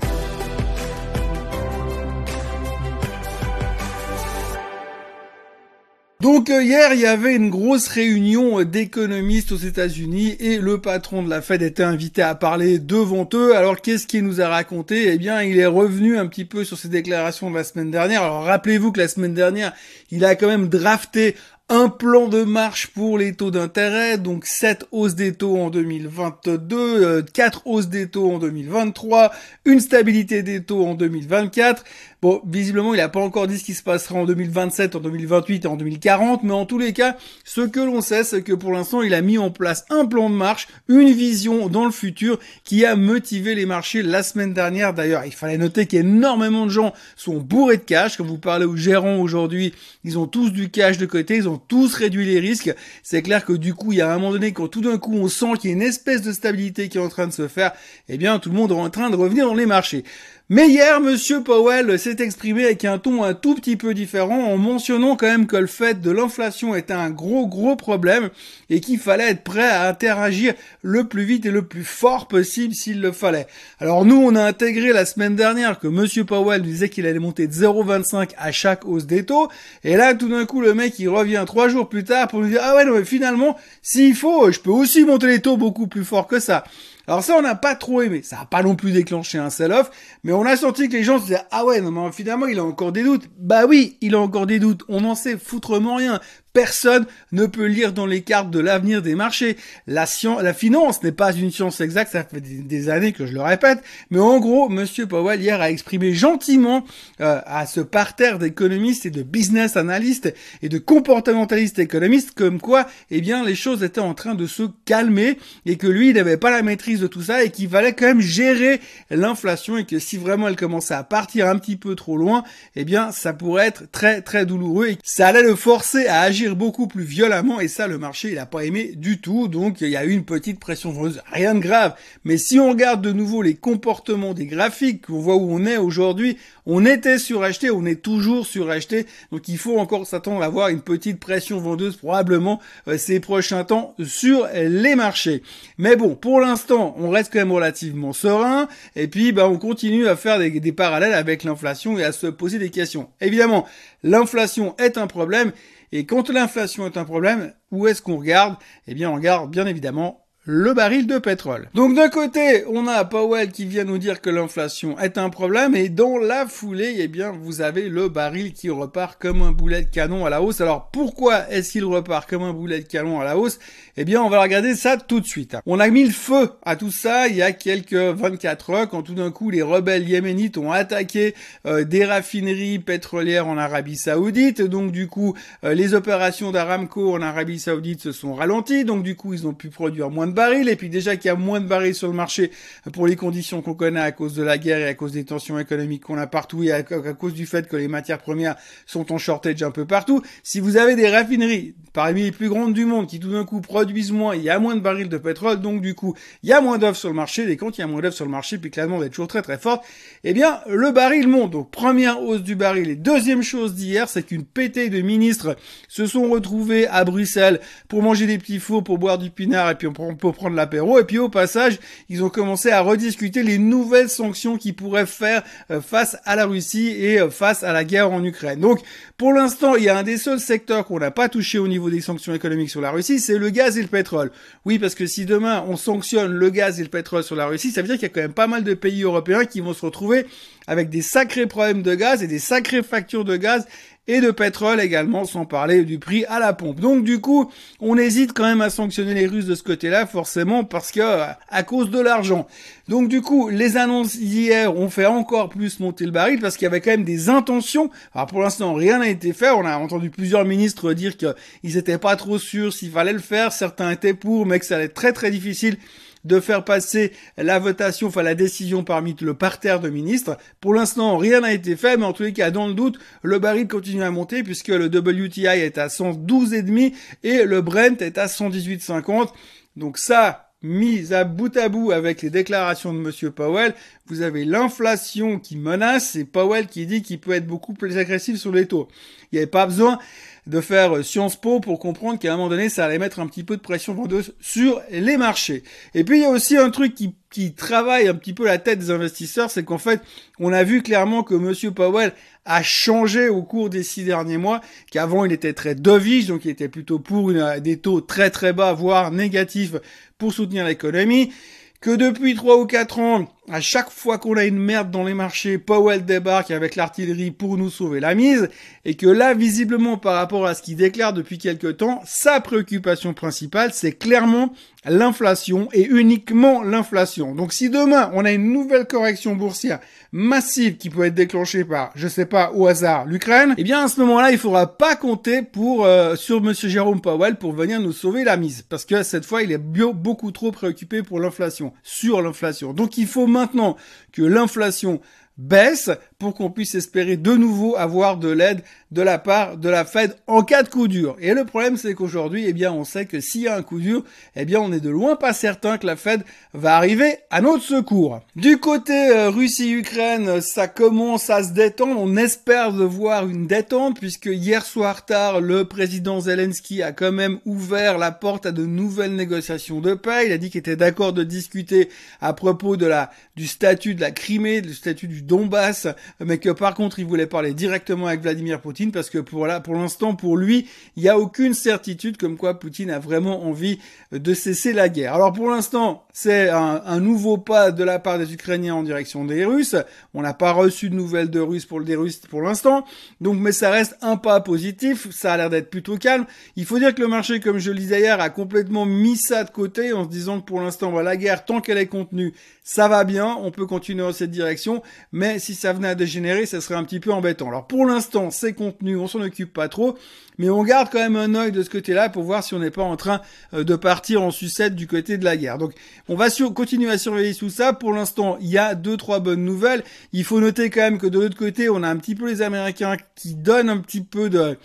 Donc 6.22 6.50
euh, 6.50 6.62
hier, 6.62 6.94
il 6.94 7.00
y 7.00 7.06
avait 7.06 7.36
une 7.36 7.50
grosse 7.50 7.88
réunion 7.88 8.60
euh, 8.60 8.66
d'économistes 8.66 9.52
aux 9.52 9.58
États-Unis 9.58 10.36
et 10.40 10.58
le 10.58 10.80
patron 10.80 11.24
de 11.24 11.30
la 11.30 11.42
Fed 11.42 11.62
était 11.62 11.84
invité 11.84 12.22
à 12.22 12.36
parler 12.36 12.80
devant 12.80 13.28
eux. 13.34 13.56
Alors 13.56 13.82
qu'est-ce 13.82 14.06
qu'il 14.08 14.24
nous 14.24 14.42
a 14.42 14.48
raconté? 14.48 15.14
Eh 15.14 15.18
bien, 15.18 15.42
il 15.42 15.58
est 15.58 15.66
revenu 15.66 16.18
un 16.18 16.28
petit 16.28 16.46
peu 16.46 16.64
sur 16.64 16.78
ses 16.78 16.90
déclarations 16.90 17.50
de 17.50 17.56
la 17.56 17.64
semaine 17.64 17.92
dernière. 17.92 18.24
Alors 18.24 18.44
rappelez-vous 18.44 18.92
que 18.92 19.00
la 19.00 19.08
semaine 19.08 19.34
dernière, 19.34 19.74
il 20.12 20.26
a 20.26 20.36
quand 20.36 20.48
même 20.48 20.70
drafté 20.70 21.36
un 21.70 21.90
plan 21.90 22.30
de 22.30 22.44
marche 22.44 22.88
pour 22.88 23.18
les 23.18 23.34
taux 23.34 23.52
d'intérêt, 23.52 24.18
donc 24.18 24.46
7 24.46 24.88
hausses 24.92 25.16
des 25.16 25.34
taux 25.34 25.58
en 25.58 25.70
2022, 25.70 27.24
4 27.34 27.58
euh, 27.58 27.62
hausses 27.66 27.90
des 27.90 28.08
taux 28.08 28.32
en 28.32 28.40
2023, 28.40 29.34
une 29.66 29.82
stabilité 29.82 30.44
des 30.44 30.64
taux 30.64 30.86
en 30.86 30.94
2024. 30.96 31.84
Bon, 32.20 32.42
visiblement, 32.48 32.96
il 32.96 32.98
n'a 32.98 33.10
pas 33.10 33.20
encore 33.20 33.46
dit 33.46 33.60
ce 33.60 33.64
qui 33.64 33.76
se 33.76 33.84
passera 33.84 34.16
en 34.16 34.26
2027, 34.26 34.96
en 34.96 35.00
2028 35.02 35.66
et 35.66 35.68
en 35.68 35.76
2040, 35.76 36.42
mais 36.42 36.52
en 36.52 36.66
tous 36.66 36.80
les 36.80 36.92
cas, 36.92 37.16
ce 37.46 37.62
que 37.62 37.80
l'on 37.80 38.02
sait, 38.02 38.24
c'est 38.24 38.42
que 38.42 38.54
pour 38.54 38.72
l'instant, 38.72 39.04
il 39.04 39.14
a 39.14 39.22
mis 39.22 39.38
en 39.38 39.52
place 39.52 39.86
un 39.92 40.04
plan 40.04 40.28
de 40.32 40.34
marche, 40.34 40.68
une 40.88 41.12
vision 41.12 41.70
dans 41.70 41.86
le 41.86 41.92
futur 41.92 42.40
qui 42.64 42.86
a 42.86 42.96
motivé 42.96 43.54
les 43.54 43.68
marchés 43.68 44.02
la 44.02 44.24
semaine 44.24 44.52
dernière. 44.52 44.96
D'ailleurs, 44.96 45.26
il 45.28 45.32
fallait 45.32 45.60
noter 45.60 45.86
qu'énormément 45.86 46.66
de 46.66 46.72
gens 46.72 46.92
sont 47.16 47.38
bourrés 47.38 47.78
de 47.78 47.84
cash. 47.84 48.18
Quand 48.18 48.26
vous 48.26 48.40
parlez 48.40 48.66
aux 48.66 48.76
gérants 48.76 49.20
aujourd'hui, 49.20 49.76
ils 50.04 50.18
ont 50.18 50.26
tous 50.26 50.50
du 50.52 50.72
cash 50.72 50.98
de 50.98 51.06
côté, 51.06 51.36
ils 51.36 51.48
ont 51.48 51.62
tous 51.68 51.94
réduit 51.94 52.26
les 52.26 52.40
risques. 52.40 52.74
C'est 53.04 53.22
clair 53.22 53.46
que 53.46 53.54
du 53.54 53.76
coup, 53.76 53.92
il 53.92 54.00
y 54.00 54.02
a 54.02 54.12
un 54.12 54.18
moment 54.18 54.32
donné, 54.32 54.54
quand 54.54 54.70
tout 54.70 54.82
d'un 54.82 54.98
coup, 54.98 55.14
on 55.14 55.28
sent 55.28 55.52
qu'il 55.60 55.70
y 55.70 55.74
a 55.74 55.76
une 55.76 55.84
espèce 55.84 56.24
de 56.24 56.32
stabilité 56.32 56.90
qui 56.90 56.98
est 56.98 57.02
en 57.02 57.10
train 57.10 57.28
de 57.28 57.34
se 57.34 57.48
faire, 57.48 57.74
eh 58.10 58.18
bien, 58.18 58.40
tout 58.40 58.50
le 58.50 58.56
monde 58.56 58.72
est 58.72 58.76
en 58.76 58.90
train 58.90 59.12
de 59.12 59.16
revenir 59.16 59.46
dans 59.46 59.54
les 59.54 59.68
marchés. 59.68 60.04
Mais 60.50 60.70
hier, 60.70 61.02
Monsieur 61.02 61.44
Powell 61.44 62.00
s'est 62.00 62.24
exprimé 62.24 62.64
avec 62.64 62.86
un 62.86 63.00
ton 63.00 63.22
un 63.22 63.34
tout 63.34 63.54
petit 63.54 63.76
peu 63.76 63.94
différent 63.94 64.46
en 64.46 64.56
mentionnant 64.56 65.18
quand 65.18 65.28
même 65.28 65.46
que 65.46 65.58
le 65.58 65.68
fait 65.68 66.00
de 66.00 66.10
l'inflation 66.10 66.74
était 66.74 66.94
un 66.94 67.10
gros 67.10 67.48
gros 67.48 67.76
problème 67.76 68.30
et 68.70 68.80
qu'il 68.80 68.98
fallait 68.98 69.32
être 69.32 69.44
prêt 69.44 69.68
à 69.68 69.90
interagir 69.90 70.54
le 70.84 71.04
plus 71.04 71.26
vite 71.26 71.46
et 71.46 71.52
le 71.52 71.64
plus 71.64 71.84
fort 71.84 72.30
possible 72.30 72.74
s'il 72.74 73.02
le 73.02 73.12
fallait. 73.12 73.48
Alors 73.82 74.06
nous, 74.06 74.16
on 74.16 74.36
a 74.36 74.44
intégré 74.46 74.94
la 74.94 75.04
semaine 75.04 75.36
dernière 75.36 75.80
que 75.80 75.90
Monsieur 75.90 76.24
Powell 76.24 76.62
disait 76.62 76.88
qu'il 76.88 77.06
allait 77.08 77.20
monter 77.20 77.48
de 77.48 77.52
0,25 77.52 78.30
à 78.38 78.54
chaque 78.54 78.86
hausse 78.86 79.06
des 79.06 79.26
taux. 79.26 79.50
Et 79.84 79.98
là, 79.98 80.16
tout 80.16 80.30
d'un 80.30 80.46
coup, 80.46 80.62
le 80.62 80.74
mec, 80.74 80.98
il 80.98 81.10
revient 81.10 81.44
trois 81.46 81.68
jours 81.68 81.90
plus 81.90 82.06
tard 82.06 82.30
pour 82.30 82.40
nous 82.40 82.48
dire, 82.48 82.62
ah 82.64 82.74
ouais, 82.74 82.86
non, 82.86 82.94
mais 82.94 83.04
finalement, 83.04 83.58
s'il 83.82 84.16
faut, 84.16 84.50
je 84.50 84.62
peux 84.62 84.72
aussi 84.72 85.04
monter 85.04 85.28
les 85.28 85.42
taux 85.42 85.58
beaucoup 85.58 85.88
plus 85.88 86.06
fort 86.06 86.26
que 86.26 86.40
ça. 86.40 86.64
Alors 87.08 87.24
ça, 87.24 87.36
on 87.38 87.42
n'a 87.42 87.56
pas 87.56 87.76
trop 87.76 88.02
aimé. 88.02 88.22
Ça 88.22 88.38
n'a 88.38 88.46
pas 88.46 88.62
non 88.62 88.76
plus 88.76 88.92
déclenché 88.92 89.38
un 89.38 89.50
sell-off, 89.50 89.90
mais 90.24 90.34
on 90.34 90.44
a 90.46 90.58
senti 90.58 90.90
que 90.90 90.98
les 90.98 91.04
gens 91.04 91.20
se 91.20 91.24
disaient, 91.24 91.42
ah 91.52 91.64
ouais, 91.64 91.80
non, 91.80 91.92
mais 91.92 92.12
finalement, 92.12 92.48
il 92.48 92.60
a 92.60 92.66
encore 92.66 92.92
des 92.92 93.04
doutes. 93.04 93.30
Bah 93.40 93.66
oui, 93.66 93.98
il 94.02 94.14
a 94.14 94.20
encore 94.20 94.46
des 94.46 94.60
doutes. 94.60 94.84
On 94.90 95.02
n'en 95.02 95.16
sait 95.16 95.38
foutrement 95.38 95.96
rien. 95.96 96.20
Personne 96.54 97.06
ne 97.32 97.46
peut 97.46 97.66
lire 97.66 97.94
dans 97.94 98.06
les 98.06 98.22
cartes 98.22 98.50
de 98.50 98.60
l'avenir 98.60 99.02
des 99.02 99.16
marchés. 99.16 99.58
La 99.86 100.06
science, 100.06 100.42
la 100.42 100.54
finance 100.54 101.04
n'est 101.04 101.12
pas 101.12 101.34
une 101.34 101.52
science 101.52 101.82
exacte, 101.82 102.14
ça 102.14 102.24
fait 102.24 102.42
des, 102.42 102.90
années 102.90 103.12
que 103.12 103.26
je 103.26 103.34
le 103.34 103.42
répète, 103.42 103.80
mais 104.10 104.20
en 104.20 104.40
gros, 104.40 104.70
Monsieur 104.70 105.06
Powell 105.06 105.42
hier 105.42 105.62
a 105.62 105.70
exprimé 105.70 106.14
gentiment 106.14 106.84
euh, 107.22 107.42
à 107.46 107.66
ce 107.66 107.82
parterre 107.82 108.40
d'économistes 108.40 109.06
et 109.06 109.12
de 109.12 109.24
business 109.24 109.78
analystes 109.78 110.34
et 110.62 110.70
de 110.70 110.78
comportementalistes 110.78 111.80
économistes 111.80 112.32
comme 112.32 112.60
quoi, 112.60 112.88
eh 113.12 113.22
bien, 113.22 113.44
les 113.46 113.56
choses 113.56 113.84
étaient 113.84 114.00
en 114.00 114.14
train 114.14 114.36
de 114.36 114.48
se 114.48 114.64
calmer 114.86 115.38
et 115.66 115.78
que 115.78 115.88
lui, 115.88 116.10
il 116.10 116.16
n'avait 116.16 116.38
pas 116.38 116.52
la 116.52 116.64
maîtrise 116.64 117.02
de 117.02 117.08
tout 117.08 117.24
ça 117.24 117.44
et 117.44 117.52
qu'il 117.52 117.70
fallait 117.70 117.94
quand 117.94 118.08
même 118.08 118.22
gérer 118.22 118.80
l'inflation 119.12 119.78
et 119.78 119.86
que 119.86 120.00
si 120.00 120.18
vraiment 120.18 120.48
elle 120.48 120.56
commençait 120.56 120.94
à 120.94 121.04
partir 121.04 121.48
un 121.48 121.58
petit 121.58 121.76
peu 121.76 121.96
trop 121.96 122.18
loin, 122.18 122.44
eh 122.76 122.86
bien, 122.86 123.12
ça 123.12 123.34
pourrait 123.34 123.68
être 123.68 123.92
très 123.92 124.22
très 124.22 124.46
douloureux 124.46 124.88
et 124.88 124.98
ça 125.04 125.28
allait 125.28 125.44
le 125.44 125.56
forcer 125.56 126.08
à 126.08 126.22
agir 126.22 126.47
beaucoup 126.56 126.88
plus 126.88 127.04
violemment 127.04 127.60
et 127.60 127.68
ça 127.68 127.88
le 127.88 127.98
marché 127.98 128.32
il 128.32 128.40
a 128.40 128.46
pas 128.46 128.64
aimé 128.66 128.94
du 128.96 129.20
tout. 129.20 129.48
Donc 129.48 129.82
il 129.82 129.90
y 129.90 129.98
a 129.98 130.06
eu 130.06 130.12
une 130.12 130.26
petite 130.26 130.60
pression 130.60 130.92
vendeuse 130.92 131.22
rien 131.32 131.56
de 131.56 131.60
grave. 131.60 131.96
Mais 132.24 132.38
si 132.38 132.60
on 132.60 132.70
regarde 132.70 133.02
de 133.02 133.12
nouveau 133.12 133.42
les 133.42 133.56
comportements 133.56 134.34
des 134.34 134.46
graphiques 134.46 135.10
on 135.10 135.20
voit 135.20 135.36
où 135.36 135.52
on 135.52 135.66
est 135.66 135.78
aujourd'hui. 135.78 136.38
On 136.66 136.86
était 136.86 137.18
suracheté 137.18 137.72
on 137.72 137.86
est 137.86 138.02
toujours 138.02 138.46
suracheté. 138.46 139.06
Donc 139.32 139.48
il 139.48 139.58
faut 139.58 139.80
encore 139.80 140.06
s'attendre 140.06 140.42
à 140.42 140.46
avoir 140.46 140.70
une 140.70 140.82
petite 140.82 141.20
pression 141.20 141.60
vendeuse 141.60 141.98
probablement 141.98 142.60
euh, 142.88 142.98
ces 142.98 143.20
prochains 143.20 143.64
temps 143.64 143.96
sur 144.04 144.48
les 144.54 144.96
marchés. 144.96 145.44
Mais 145.78 145.96
bon 145.96 146.16
pour 146.16 146.40
l'instant 146.42 146.96
on 146.98 147.10
reste 147.10 147.32
quand 147.32 147.40
même 147.40 147.52
relativement 147.52 148.14
serein. 148.14 148.68
Et 148.96 149.08
puis 149.08 149.32
bah 149.32 149.48
on 149.50 149.58
continue 149.58 150.08
à 150.08 150.16
faire 150.16 150.40
des, 150.40 150.52
des 150.60 150.72
parallèles 150.72 151.14
avec 151.14 151.44
l'inflation 151.44 151.98
et 151.98 152.04
à 152.04 152.12
se 152.12 152.28
poser 152.28 152.60
des 152.60 152.70
questions. 152.70 153.10
Évidemment 153.22 153.66
l'inflation 154.04 154.76
est 154.78 154.98
un 154.98 155.08
problème 155.08 155.52
et 155.92 156.06
quand 156.06 156.30
l'inflation 156.30 156.86
est 156.86 156.98
un 156.98 157.06
problème, 157.06 157.54
où 157.72 157.88
est-ce 157.88 158.02
qu'on 158.02 158.18
regarde? 158.18 158.58
Eh 158.88 158.94
bien, 158.94 159.10
on 159.10 159.16
regarde 159.16 159.50
bien 159.50 159.66
évidemment 159.66 160.27
le 160.50 160.74
baril 160.74 161.08
de 161.08 161.18
pétrole. 161.18 161.68
Donc 161.74 161.94
d'un 161.94 162.08
côté, 162.08 162.64
on 162.70 162.88
a 162.88 163.04
Powell 163.04 163.52
qui 163.52 163.66
vient 163.66 163.84
nous 163.84 163.98
dire 163.98 164.22
que 164.22 164.30
l'inflation 164.30 164.98
est 164.98 165.18
un 165.18 165.30
problème 165.30 165.76
et 165.76 165.90
dans 165.90 166.18
la 166.18 166.48
foulée, 166.48 166.96
eh 167.00 167.10
bien, 167.10 167.34
vous 167.34 167.60
avez 167.60 167.90
le 167.90 168.08
baril 168.08 168.54
qui 168.54 168.70
repart 168.70 169.22
comme 169.22 169.42
un 169.42 169.52
boulet 169.52 169.82
de 169.82 169.90
canon 169.90 170.26
à 170.26 170.30
la 170.30 170.42
hausse. 170.42 170.62
Alors 170.62 170.90
pourquoi 170.90 171.52
est-ce 171.52 171.74
qu'il 171.74 171.84
repart 171.84 172.30
comme 172.30 172.44
un 172.44 172.54
boulet 172.54 172.80
de 172.80 172.88
canon 172.88 173.20
à 173.20 173.26
la 173.26 173.38
hausse? 173.38 173.60
Eh 173.98 174.06
bien, 174.06 174.24
on 174.24 174.30
va 174.30 174.42
regarder 174.42 174.74
ça 174.76 174.96
tout 174.96 175.20
de 175.20 175.28
suite. 175.28 175.58
On 175.66 175.82
a 175.82 175.90
mis 175.90 176.06
le 176.06 176.14
feu 176.14 176.50
à 176.64 176.78
tout 176.78 176.92
ça 176.92 177.28
il 177.28 177.36
y 177.36 177.42
a 177.42 177.52
quelques 177.52 177.94
24 177.94 178.70
heures 178.70 178.90
quand 178.90 179.02
tout 179.02 179.16
d'un 179.16 179.32
coup 179.32 179.50
les 179.50 179.62
rebelles 179.62 180.08
yéménites 180.08 180.58
ont 180.58 180.72
attaqué 180.72 181.36
euh, 181.66 181.84
des 181.84 182.06
raffineries 182.06 182.80
pétrolières 182.80 183.50
en 183.50 183.58
Arabie 183.58 183.98
Saoudite. 183.98 184.62
Donc 184.62 184.94
du 184.94 185.08
coup, 185.08 185.34
euh, 185.66 185.74
les 185.74 185.94
opérations 185.94 186.52
d'Aramco 186.52 187.14
en 187.14 187.22
Arabie 187.22 187.60
Saoudite 187.60 188.00
se 188.00 188.14
sont 188.14 188.34
ralenties. 188.34 188.86
Donc 188.86 189.04
du 189.04 189.18
coup, 189.18 189.34
ils 189.34 189.46
ont 189.46 189.54
pu 189.54 189.68
produire 189.68 190.10
moins 190.10 190.28
de 190.28 190.37
barils, 190.38 190.70
et 190.70 190.76
puis 190.76 190.90
déjà 190.90 191.18
qu'il 191.18 191.30
y 191.30 191.32
a 191.32 191.36
moins 191.36 191.60
de 191.60 191.66
barils 191.66 191.96
sur 191.96 192.08
le 192.08 192.14
marché 192.14 192.52
pour 192.94 193.08
les 193.08 193.16
conditions 193.16 193.62
qu'on 193.64 193.74
connaît 193.74 194.00
à 194.00 194.12
cause 194.12 194.36
de 194.36 194.44
la 194.44 194.58
guerre 194.58 194.78
et 194.78 194.88
à 194.88 194.94
cause 194.94 195.12
des 195.12 195.26
tensions 195.26 195.58
économiques 195.58 196.04
qu'on 196.04 196.18
a 196.18 196.28
partout 196.28 196.64
et 196.64 196.72
à, 196.72 196.84
cause 196.84 197.34
du 197.34 197.48
fait 197.48 197.68
que 197.68 197.76
les 197.76 197.88
matières 197.88 198.20
premières 198.20 198.56
sont 198.86 199.12
en 199.12 199.18
shortage 199.18 199.64
un 199.64 199.72
peu 199.72 199.86
partout, 199.86 200.22
si 200.44 200.60
vous 200.60 200.78
avez 200.78 200.96
des 200.96 201.10
raffineries 201.10 201.74
parmi 201.92 202.22
les 202.22 202.32
plus 202.32 202.50
grandes 202.50 202.74
du 202.74 202.86
monde 202.86 203.08
qui 203.08 203.20
tout 203.20 203.32
d'un 203.32 203.44
coup 203.44 203.60
produisent 203.60 204.12
moins, 204.12 204.36
il 204.36 204.44
y 204.44 204.52
a 204.52 204.60
moins 204.60 204.76
de 204.76 204.82
barils 204.82 205.10
de 205.10 205.18
pétrole, 205.18 205.60
donc 205.60 205.82
du 205.82 205.96
coup, 205.96 206.16
il 206.44 206.50
y 206.50 206.54
a 206.54 206.62
moins 206.62 206.78
d'offres 206.78 207.00
sur 207.00 207.10
le 207.10 207.16
marché, 207.16 207.50
et 207.50 207.58
quand 207.58 207.78
il 207.78 207.82
y 207.82 207.84
a 207.84 207.88
moins 207.88 208.02
d'offres 208.02 208.16
sur 208.16 208.26
le 208.26 208.32
marché, 208.32 208.60
puis 208.60 208.70
que 208.70 208.80
la 208.80 208.86
demande 208.86 209.04
est 209.04 209.10
toujours 209.10 209.28
très 209.28 209.42
très 209.42 209.58
forte, 209.58 209.84
eh 210.24 210.34
bien, 210.34 210.60
le 210.68 210.92
baril 210.92 211.28
monte. 211.28 211.52
Donc, 211.52 211.72
première 211.72 212.22
hausse 212.22 212.44
du 212.44 212.56
baril. 212.56 212.90
Et 212.90 212.96
deuxième 212.96 213.42
chose 213.42 213.74
d'hier, 213.74 214.10
c'est 214.10 214.24
qu'une 214.24 214.44
pétée 214.44 214.90
de 214.90 215.02
ministres 215.02 215.56
se 215.88 216.06
sont 216.06 216.30
retrouvés 216.30 216.88
à 216.88 217.04
Bruxelles 217.04 217.60
pour 217.88 218.04
manger 218.04 218.28
des 218.28 218.38
petits 218.38 218.60
fours, 218.60 218.84
pour 218.84 218.98
boire 218.98 219.18
du 219.18 219.32
pinard, 219.32 219.72
et 219.72 219.76
puis 219.76 219.88
on 219.88 220.16
pour 220.28 220.36
prendre 220.36 220.58
l'apéro. 220.58 221.00
Et 221.00 221.06
puis 221.06 221.20
au 221.20 221.30
passage, 221.30 221.80
ils 222.10 222.22
ont 222.22 222.30
commencé 222.30 222.70
à 222.70 222.82
rediscuter 222.82 223.44
les 223.44 223.58
nouvelles 223.58 224.10
sanctions 224.10 224.58
qu'ils 224.58 224.76
pourraient 224.76 225.06
faire 225.06 225.42
euh, 225.72 225.80
face 225.80 226.18
à 226.26 226.36
la 226.36 226.46
Russie 226.46 226.90
et 226.90 227.22
euh, 227.22 227.30
face 227.30 227.64
à 227.64 227.72
la 227.72 227.86
guerre 227.86 228.12
en 228.12 228.22
Ukraine. 228.26 228.60
Donc 228.60 228.82
pour 229.18 229.32
l'instant, 229.32 229.76
il 229.76 229.86
y 229.86 229.90
a 229.90 229.98
un 229.98 230.04
des 230.04 230.18
seuls 230.18 230.42
secteurs 230.42 230.86
qu'on 230.86 231.00
n'a 231.00 231.12
pas 231.12 231.30
touché 231.30 231.60
au 231.60 231.70
niveau 231.70 231.90
des 231.90 232.02
sanctions 232.02 232.34
économiques 232.34 232.70
sur 232.70 232.82
la 232.82 232.92
Russie, 232.92 233.22
c'est 233.22 233.38
le 233.38 233.50
gaz 233.50 233.78
et 233.78 233.82
le 233.82 233.88
pétrole. 233.88 234.32
Oui, 234.66 234.80
parce 234.80 234.96
que 234.96 235.06
si 235.06 235.26
demain 235.26 235.64
on 235.70 235.78
sanctionne 235.78 236.34
le 236.34 236.50
gaz 236.50 236.82
et 236.82 236.84
le 236.84 236.90
pétrole 236.90 237.24
sur 237.24 237.38
la 237.38 237.48
Russie, 237.48 237.72
ça 237.72 237.82
veut 237.82 237.88
dire 237.88 237.96
qu'il 237.96 238.10
y 238.10 238.12
a 238.12 238.14
quand 238.14 238.22
même 238.22 238.34
pas 238.34 238.48
mal 238.48 238.66
de 238.66 238.74
pays 238.74 239.04
européens 239.04 239.46
qui 239.46 239.62
vont 239.62 239.74
se 239.74 239.86
retrouver 239.86 240.26
avec 240.68 240.90
des 240.90 241.02
sacrés 241.02 241.48
problèmes 241.48 241.84
de 241.84 241.96
gaz 241.96 242.22
et 242.22 242.28
des 242.28 242.40
sacrées 242.40 242.84
factures 242.84 243.24
de 243.24 243.38
gaz 243.38 243.66
et 244.08 244.22
de 244.22 244.32
pétrole 244.32 244.80
également, 244.80 245.26
sans 245.26 245.46
parler 245.46 245.84
du 245.84 246.00
prix 246.00 246.26
à 246.26 246.40
la 246.40 246.54
pompe. 246.54 246.80
Donc 246.80 247.04
du 247.04 247.20
coup, 247.20 247.52
on 247.80 247.98
hésite 247.98 248.34
quand 248.34 248.46
même 248.46 248.62
à 248.62 248.70
sanctionner 248.70 249.14
les 249.14 249.28
Russes 249.28 249.46
de 249.46 249.56
ce 249.56 249.64
côté-là, 249.64 250.06
forcément, 250.06 250.64
parce 250.64 250.92
que 250.92 251.02
à 251.02 251.64
cause 251.64 251.90
de 251.90 252.00
l'argent. 252.00 252.48
Donc 252.88 253.10
du 253.10 253.22
coup, 253.22 253.50
les 253.50 253.76
annonces 253.76 254.16
d'hier 254.16 254.76
ont 254.76 254.90
fait 254.90 255.06
encore 255.06 255.50
plus 255.50 255.80
monter 255.80 256.06
le 256.06 256.12
baril 256.12 256.40
parce 256.40 256.56
qu'il 256.56 256.64
y 256.64 256.68
avait 256.68 256.80
quand 256.80 256.92
même 256.92 257.04
des 257.04 257.30
intentions. 257.30 257.90
Alors 258.16 258.28
pour 258.28 258.42
l'instant, 258.42 258.74
rien 258.74 259.00
n'a 259.00 259.10
été 259.10 259.34
fait. 259.34 259.50
On 259.50 259.66
a 259.66 259.78
entendu 259.78 260.10
plusieurs 260.10 260.46
ministres 260.46 260.94
dire 260.94 261.18
qu'ils 261.18 261.36
n'étaient 261.76 261.98
pas 261.98 262.16
trop 262.16 262.40
sûrs 262.40 262.74
s'il 262.74 262.92
fallait 262.92 263.14
le 263.14 263.20
faire. 263.20 263.52
Certains 263.52 263.92
étaient 263.92 264.14
pour, 264.14 264.46
mais 264.46 264.60
que 264.60 264.66
ça 264.66 264.76
allait 264.76 264.86
être 264.86 264.94
très 264.94 265.12
très 265.12 265.32
difficile 265.32 265.78
de 266.26 266.40
faire 266.40 266.64
passer 266.64 267.12
la 267.38 267.60
votation, 267.60 268.08
enfin 268.08 268.24
la 268.24 268.36
décision 268.36 268.84
parmi 268.84 269.16
le 269.22 269.34
parterre 269.34 269.80
de 269.80 269.90
ministres. 269.90 270.38
Pour 270.60 270.74
l'instant, 270.74 271.18
rien 271.18 271.42
n'a 271.42 271.54
été 271.54 271.76
fait, 271.76 271.98
mais 271.98 272.06
en 272.06 272.14
tous 272.14 272.24
les 272.24 272.34
cas, 272.34 272.52
dans 272.52 272.68
le 272.68 272.74
doute, 272.74 273.00
le 273.22 273.40
baril 273.40 273.68
continue 273.68 274.04
à 274.04 274.12
monter 274.12 274.44
puisque 274.44 274.70
le 274.70 274.86
WTI 274.88 275.46
est 275.46 275.78
à 275.78 275.88
112,5 275.88 276.94
et 277.24 277.44
le 277.44 277.62
Brent 277.62 278.02
est 278.02 278.18
à 278.18 278.28
118,50. 278.28 279.30
Donc 279.76 279.98
ça, 279.98 280.48
mis 280.64 281.14
à 281.14 281.24
bout 281.24 281.56
à 281.56 281.70
bout 281.70 281.92
avec 281.92 282.22
les 282.22 282.30
déclarations 282.30 282.94
de 282.94 283.00
Monsieur 283.00 283.32
Powell, 283.32 283.74
vous 284.08 284.22
avez 284.22 284.44
l'inflation 284.46 285.40
qui 285.40 285.56
menace 285.56 286.16
et 286.16 286.26
Powell 286.26 286.68
qui 286.68 286.86
dit 286.86 287.04
qu'il 287.04 287.20
peut 287.20 287.34
être 287.34 287.46
beaucoup 287.46 287.74
plus 287.74 287.98
agressif 287.98 288.38
sur 288.38 288.52
les 288.52 288.66
taux. 288.66 288.88
Il 289.32 289.36
n'y 289.36 289.40
avait 289.40 289.48
pas 289.48 289.66
besoin 289.66 290.00
de 290.48 290.62
faire 290.62 291.04
Sciences 291.04 291.36
Po 291.36 291.60
pour 291.60 291.80
comprendre 291.80 292.18
qu'à 292.18 292.34
un 292.34 292.38
moment 292.38 292.50
donné, 292.50 292.70
ça 292.70 292.86
allait 292.86 293.00
mettre 293.00 293.20
un 293.20 293.28
petit 293.28 293.44
peu 293.44 293.58
de 293.58 293.62
pression 293.62 293.94
vendeuse 293.94 294.34
sur 294.40 294.82
les 294.90 295.18
marchés. 295.18 295.64
Et 295.94 296.04
puis, 296.04 296.20
il 296.20 296.22
y 296.22 296.26
a 296.26 296.30
aussi 296.30 296.58
un 296.58 296.70
truc 296.70 296.96
qui, 296.96 297.16
qui 297.30 297.54
travaille 297.54 298.08
un 298.08 298.16
petit 298.16 298.34
peu 298.34 298.46
la 298.46 298.58
tête 298.58 298.80
des 298.80 298.90
investisseurs, 298.90 299.52
c'est 299.52 299.64
qu'en 299.64 299.78
fait, 299.78 300.02
on 300.40 300.54
a 300.54 300.64
vu 300.64 300.82
clairement 300.82 301.24
que 301.24 301.36
Monsieur 301.36 301.72
Powell 301.72 302.14
a 302.46 302.64
changé 302.64 303.28
au 303.28 303.44
cours 303.44 303.70
des 303.70 303.84
six 303.84 304.06
derniers 304.06 304.38
mois, 304.38 304.62
qu'avant 304.90 305.26
il 305.26 305.34
était 305.34 305.54
très 305.54 305.76
dovish, 305.76 306.28
donc 306.28 306.46
il 306.46 306.52
était 306.52 306.70
plutôt 306.70 306.98
pour 306.98 307.34
des 307.60 307.78
taux 307.78 308.00
très 308.00 308.30
très 308.30 308.54
bas, 308.54 308.72
voire 308.74 309.12
négatifs 309.12 309.76
pour 310.18 310.34
soutenir 310.34 310.66
l'économie, 310.66 311.34
que 311.82 311.96
depuis 311.96 312.36
trois 312.36 312.58
ou 312.58 312.66
quatre 312.66 313.00
ans, 313.00 313.28
à 313.52 313.62
chaque 313.62 313.90
fois 313.90 314.18
qu'on 314.18 314.36
a 314.36 314.44
une 314.44 314.58
merde 314.58 314.92
dans 314.92 315.06
les 315.06 315.14
marchés, 315.14 315.58
Powell 315.58 316.04
débarque 316.06 316.52
avec 316.52 316.76
l'artillerie 316.76 317.32
pour 317.32 317.58
nous 317.58 317.70
sauver 317.70 318.00
la 318.00 318.14
mise, 318.14 318.50
et 318.84 318.96
que 318.96 319.08
là, 319.08 319.34
visiblement, 319.34 319.98
par 319.98 320.16
rapport 320.16 320.46
à 320.46 320.54
ce 320.54 320.62
qu'il 320.62 320.76
déclare 320.76 321.14
depuis 321.14 321.38
quelque 321.38 321.68
temps, 321.68 322.02
sa 322.06 322.42
préoccupation 322.42 323.14
principale, 323.14 323.72
c'est 323.74 323.94
clairement 323.94 324.54
l'inflation 324.86 325.70
et 325.74 325.84
uniquement 325.84 326.64
l'inflation. 326.64 327.36
Donc 327.36 327.54
si 327.54 327.70
demain, 327.70 328.12
on 328.14 328.26
a 328.26 328.32
une 328.32 328.52
nouvelle 328.52 328.86
correction 328.86 329.36
boursière 329.36 329.80
massive 330.12 330.78
qui 330.78 330.90
peut 330.90 331.06
être 331.06 331.14
déclenchée 331.14 331.66
par, 331.66 331.92
je 331.96 332.08
sais 332.08 332.26
pas, 332.26 332.52
au 332.54 332.68
hasard, 332.68 333.06
l'Ukraine, 333.06 333.54
eh 333.58 333.64
bien, 333.64 333.84
à 333.84 333.88
ce 333.88 334.00
moment-là, 334.02 334.32
il 334.32 334.38
faudra 334.38 334.78
pas 334.78 334.96
compter 334.96 335.42
pour, 335.42 335.86
euh, 335.86 336.16
sur 336.16 336.42
monsieur 336.42 336.70
Jérôme 336.70 337.02
Powell 337.02 337.36
pour 337.36 337.54
venir 337.54 337.82
nous 337.82 337.92
sauver 337.92 338.24
la 338.24 338.38
mise. 338.38 338.62
Parce 338.62 338.86
que 338.86 339.04
cette 339.04 339.26
fois, 339.26 339.44
il 339.44 339.52
est 339.52 339.58
beaucoup 339.58 340.32
trop 340.32 340.52
préoccupé 340.52 341.04
pour 341.04 341.20
l'inflation, 341.20 341.74
sur 341.84 342.22
l'inflation. 342.22 342.74
Donc 342.74 342.98
il 342.98 343.08
faut 343.08 343.28
maintenant 343.38 343.78
que 344.12 344.22
l'inflation 344.22 345.02
baisse 345.38 345.92
pour 346.20 346.34
qu'on 346.34 346.50
puisse 346.50 346.74
espérer 346.74 347.16
de 347.16 347.34
nouveau 347.34 347.76
avoir 347.78 348.18
de 348.18 348.30
l'aide 348.30 348.64
de 348.92 349.04
la 349.04 349.20
part 349.20 349.58
de 349.58 349.70
la 349.70 349.86
Fed 349.86 350.16
en 350.26 350.42
cas 350.42 350.64
de 350.64 350.70
coup 350.70 350.88
dur. 350.88 351.16
Et 351.20 351.34
le 351.34 351.46
problème, 351.46 351.78
c'est 351.78 351.94
qu'aujourd'hui, 351.94 352.46
eh 352.48 352.54
bien, 352.54 352.72
on 352.72 352.86
sait 352.86 353.06
que 353.06 353.20
s'il 353.20 353.42
y 353.42 353.48
a 353.48 353.56
un 353.56 353.62
coup 353.62 353.80
dur, 353.80 354.04
eh 354.36 354.46
bien, 354.46 354.60
on 354.60 354.72
est 354.72 354.80
de 354.80 354.90
loin 354.90 355.16
pas 355.16 355.34
certain 355.34 355.78
que 355.78 355.86
la 355.86 355.96
Fed 355.96 356.24
va 356.54 356.76
arriver 356.76 357.18
à 357.30 357.42
notre 357.42 357.64
secours. 357.64 358.22
Du 358.36 358.58
côté 358.58 358.94
euh, 358.94 359.30
Russie-Ukraine, 359.30 360.42
ça 360.42 360.68
commence 360.68 361.30
à 361.30 361.44
se 361.44 361.52
détendre. 361.52 362.00
On 362.00 362.18
espère 362.18 362.74
de 362.74 362.84
voir 362.84 363.28
une 363.28 363.46
détente 363.46 364.00
puisque 364.00 364.26
hier 364.26 364.66
soir 364.66 365.06
tard, 365.06 365.40
le 365.40 365.66
président 365.66 366.22
Zelensky 366.22 366.82
a 366.82 366.94
quand 366.94 367.12
même 367.12 367.40
ouvert 367.46 368.00
la 368.00 368.12
porte 368.12 368.48
à 368.48 368.52
de 368.52 368.66
nouvelles 368.66 369.16
négociations 369.16 369.82
de 369.82 369.94
paix. 369.94 370.26
Il 370.26 370.32
a 370.32 370.40
dit 370.40 370.50
qu'il 370.50 370.60
était 370.60 370.76
d'accord 370.76 371.14
de 371.14 371.24
discuter 371.24 371.90
à 372.22 372.34
propos 372.34 372.76
de 372.76 372.88
la, 372.88 373.12
du 373.36 373.46
statut 373.46 373.94
de 373.94 374.02
la 374.02 374.12
Crimée, 374.12 374.62
du 374.62 374.74
statut 374.74 375.08
du 375.08 375.22
Donbass, 375.22 375.88
mais 376.24 376.38
que 376.38 376.50
par 376.50 376.74
contre 376.74 377.00
il 377.00 377.06
voulait 377.06 377.28
parler 377.28 377.54
directement 377.54 378.08
avec 378.08 378.22
Vladimir 378.22 378.62
Poutine 378.62 378.92
parce 378.92 379.10
que 379.10 379.20
pour 379.20 379.48
là, 379.48 379.60
pour 379.60 379.76
l'instant, 379.76 380.16
pour 380.16 380.38
lui, 380.38 380.68
il 380.96 381.04
n'y 381.04 381.10
a 381.10 381.20
aucune 381.20 381.54
certitude 381.54 382.18
comme 382.18 382.38
quoi 382.38 382.60
Poutine 382.60 382.90
a 382.90 383.00
vraiment 383.00 383.46
envie 383.46 383.80
de 384.12 384.34
cesser 384.34 384.74
la 384.74 384.90
guerre. 384.90 385.14
Alors 385.14 385.34
pour 385.34 385.50
l'instant, 385.50 386.07
c'est 386.20 386.50
un, 386.50 387.00
nouveau 387.00 387.38
pas 387.38 387.70
de 387.70 387.84
la 387.84 388.00
part 388.00 388.18
des 388.18 388.34
Ukrainiens 388.34 388.74
en 388.74 388.82
direction 388.82 389.24
des 389.24 389.46
Russes. 389.46 389.76
On 390.16 390.24
n'a 390.24 390.34
pas 390.34 390.52
reçu 390.52 390.90
de 390.90 390.96
nouvelles 390.96 391.30
de 391.30 391.40
Russes 391.40 391.68
pour 391.68 391.80
des 391.82 391.96
Russes 391.96 392.18
pour 392.28 392.42
l'instant, 392.42 392.86
donc 393.22 393.38
mais 393.40 393.52
ça 393.52 393.70
reste 393.70 393.96
un 394.02 394.18
pas 394.18 394.40
positif. 394.40 395.12
Ça 395.12 395.34
a 395.34 395.38
l'air 395.38 395.52
d'être 395.52 395.70
plutôt 395.70 395.96
calme. 395.98 396.26
Il 396.56 396.66
faut 396.66 396.80
dire 396.80 396.96
que 396.96 397.02
le 397.02 397.08
marché, 397.08 397.40
comme 397.40 397.60
je 397.60 397.70
le 397.70 397.78
disais 397.78 398.00
hier, 398.00 398.20
a 398.20 398.32
complètement 398.32 398.88
mis 398.88 399.16
ça 399.16 399.44
de 399.44 399.52
côté 399.52 399.94
en 399.94 400.06
se 400.06 400.10
disant 400.10 400.40
que 400.42 400.46
pour 400.48 400.60
l'instant, 400.60 400.90
voilà, 400.90 401.12
la 401.12 401.18
guerre 401.18 401.46
tant 401.46 401.62
qu'elle 401.62 401.78
est 401.78 401.86
contenue, 401.86 402.34
ça 402.64 402.88
va 402.88 403.04
bien, 403.04 403.38
on 403.40 403.52
peut 403.52 403.68
continuer 403.68 404.02
dans 404.02 404.12
cette 404.12 404.32
direction, 404.32 404.82
mais 405.12 405.38
si 405.38 405.54
ça 405.54 405.72
venait 405.72 405.90
à 405.90 405.96
dégénérer, 405.96 406.48
ça 406.48 406.62
serait 406.62 406.74
un 406.74 406.84
petit 406.84 407.00
peu 407.00 407.14
embêtant. 407.14 407.50
Alors 407.50 407.68
pour 407.68 407.86
l'instant, 407.86 408.32
c'est 408.32 408.54
contenu, 408.54 408.98
on 408.98 409.08
s'en 409.08 409.22
occupe 409.22 409.54
pas 409.54 409.70
trop, 409.70 409.96
mais 410.38 410.50
on 410.50 410.64
garde 410.64 410.90
quand 410.92 411.00
même 411.00 411.16
un 411.16 411.36
œil 411.36 411.52
de 411.52 411.64
ce 411.64 411.70
côté-là 411.70 412.10
pour 412.10 412.24
voir 412.24 412.44
si 412.44 412.54
on 412.54 412.60
n'est 412.60 412.72
pas 412.72 412.84
en 412.84 412.96
train 412.96 413.22
euh, 413.54 413.64
de 413.64 413.76
partir 413.76 414.22
en 414.22 414.32
sucette 414.32 414.76
du 414.76 414.88
côté 414.88 415.18
de 415.18 415.26
la 415.26 415.38
guerre. 415.38 415.58
Donc 415.58 415.74
on 416.08 416.16
va 416.16 416.28
continuer 416.54 416.90
à 416.90 416.98
surveiller 416.98 417.34
tout 417.34 417.50
ça. 417.50 417.74
Pour 417.74 417.94
l'instant, 417.94 418.38
il 418.40 418.48
y 418.48 418.58
a 418.58 418.76
deux 418.76 418.98
trois 418.98 419.20
bonnes 419.20 419.44
nouvelles. 419.44 419.84
Il 420.14 420.24
faut 420.24 420.40
noter 420.40 420.70
quand 420.70 420.82
même 420.82 420.98
que 420.98 421.08
de 421.08 421.20
l'autre 421.20 421.38
côté, 421.38 421.70
on 421.70 421.84
a 421.84 421.90
un 421.90 421.98
petit 421.98 422.16
peu 422.16 422.28
les 422.28 422.42
Américains 422.42 422.98
qui 423.16 423.36
donnent 423.36 423.70
un 423.70 423.80
petit 423.80 424.02
peu 424.02 424.30
de 424.30 424.58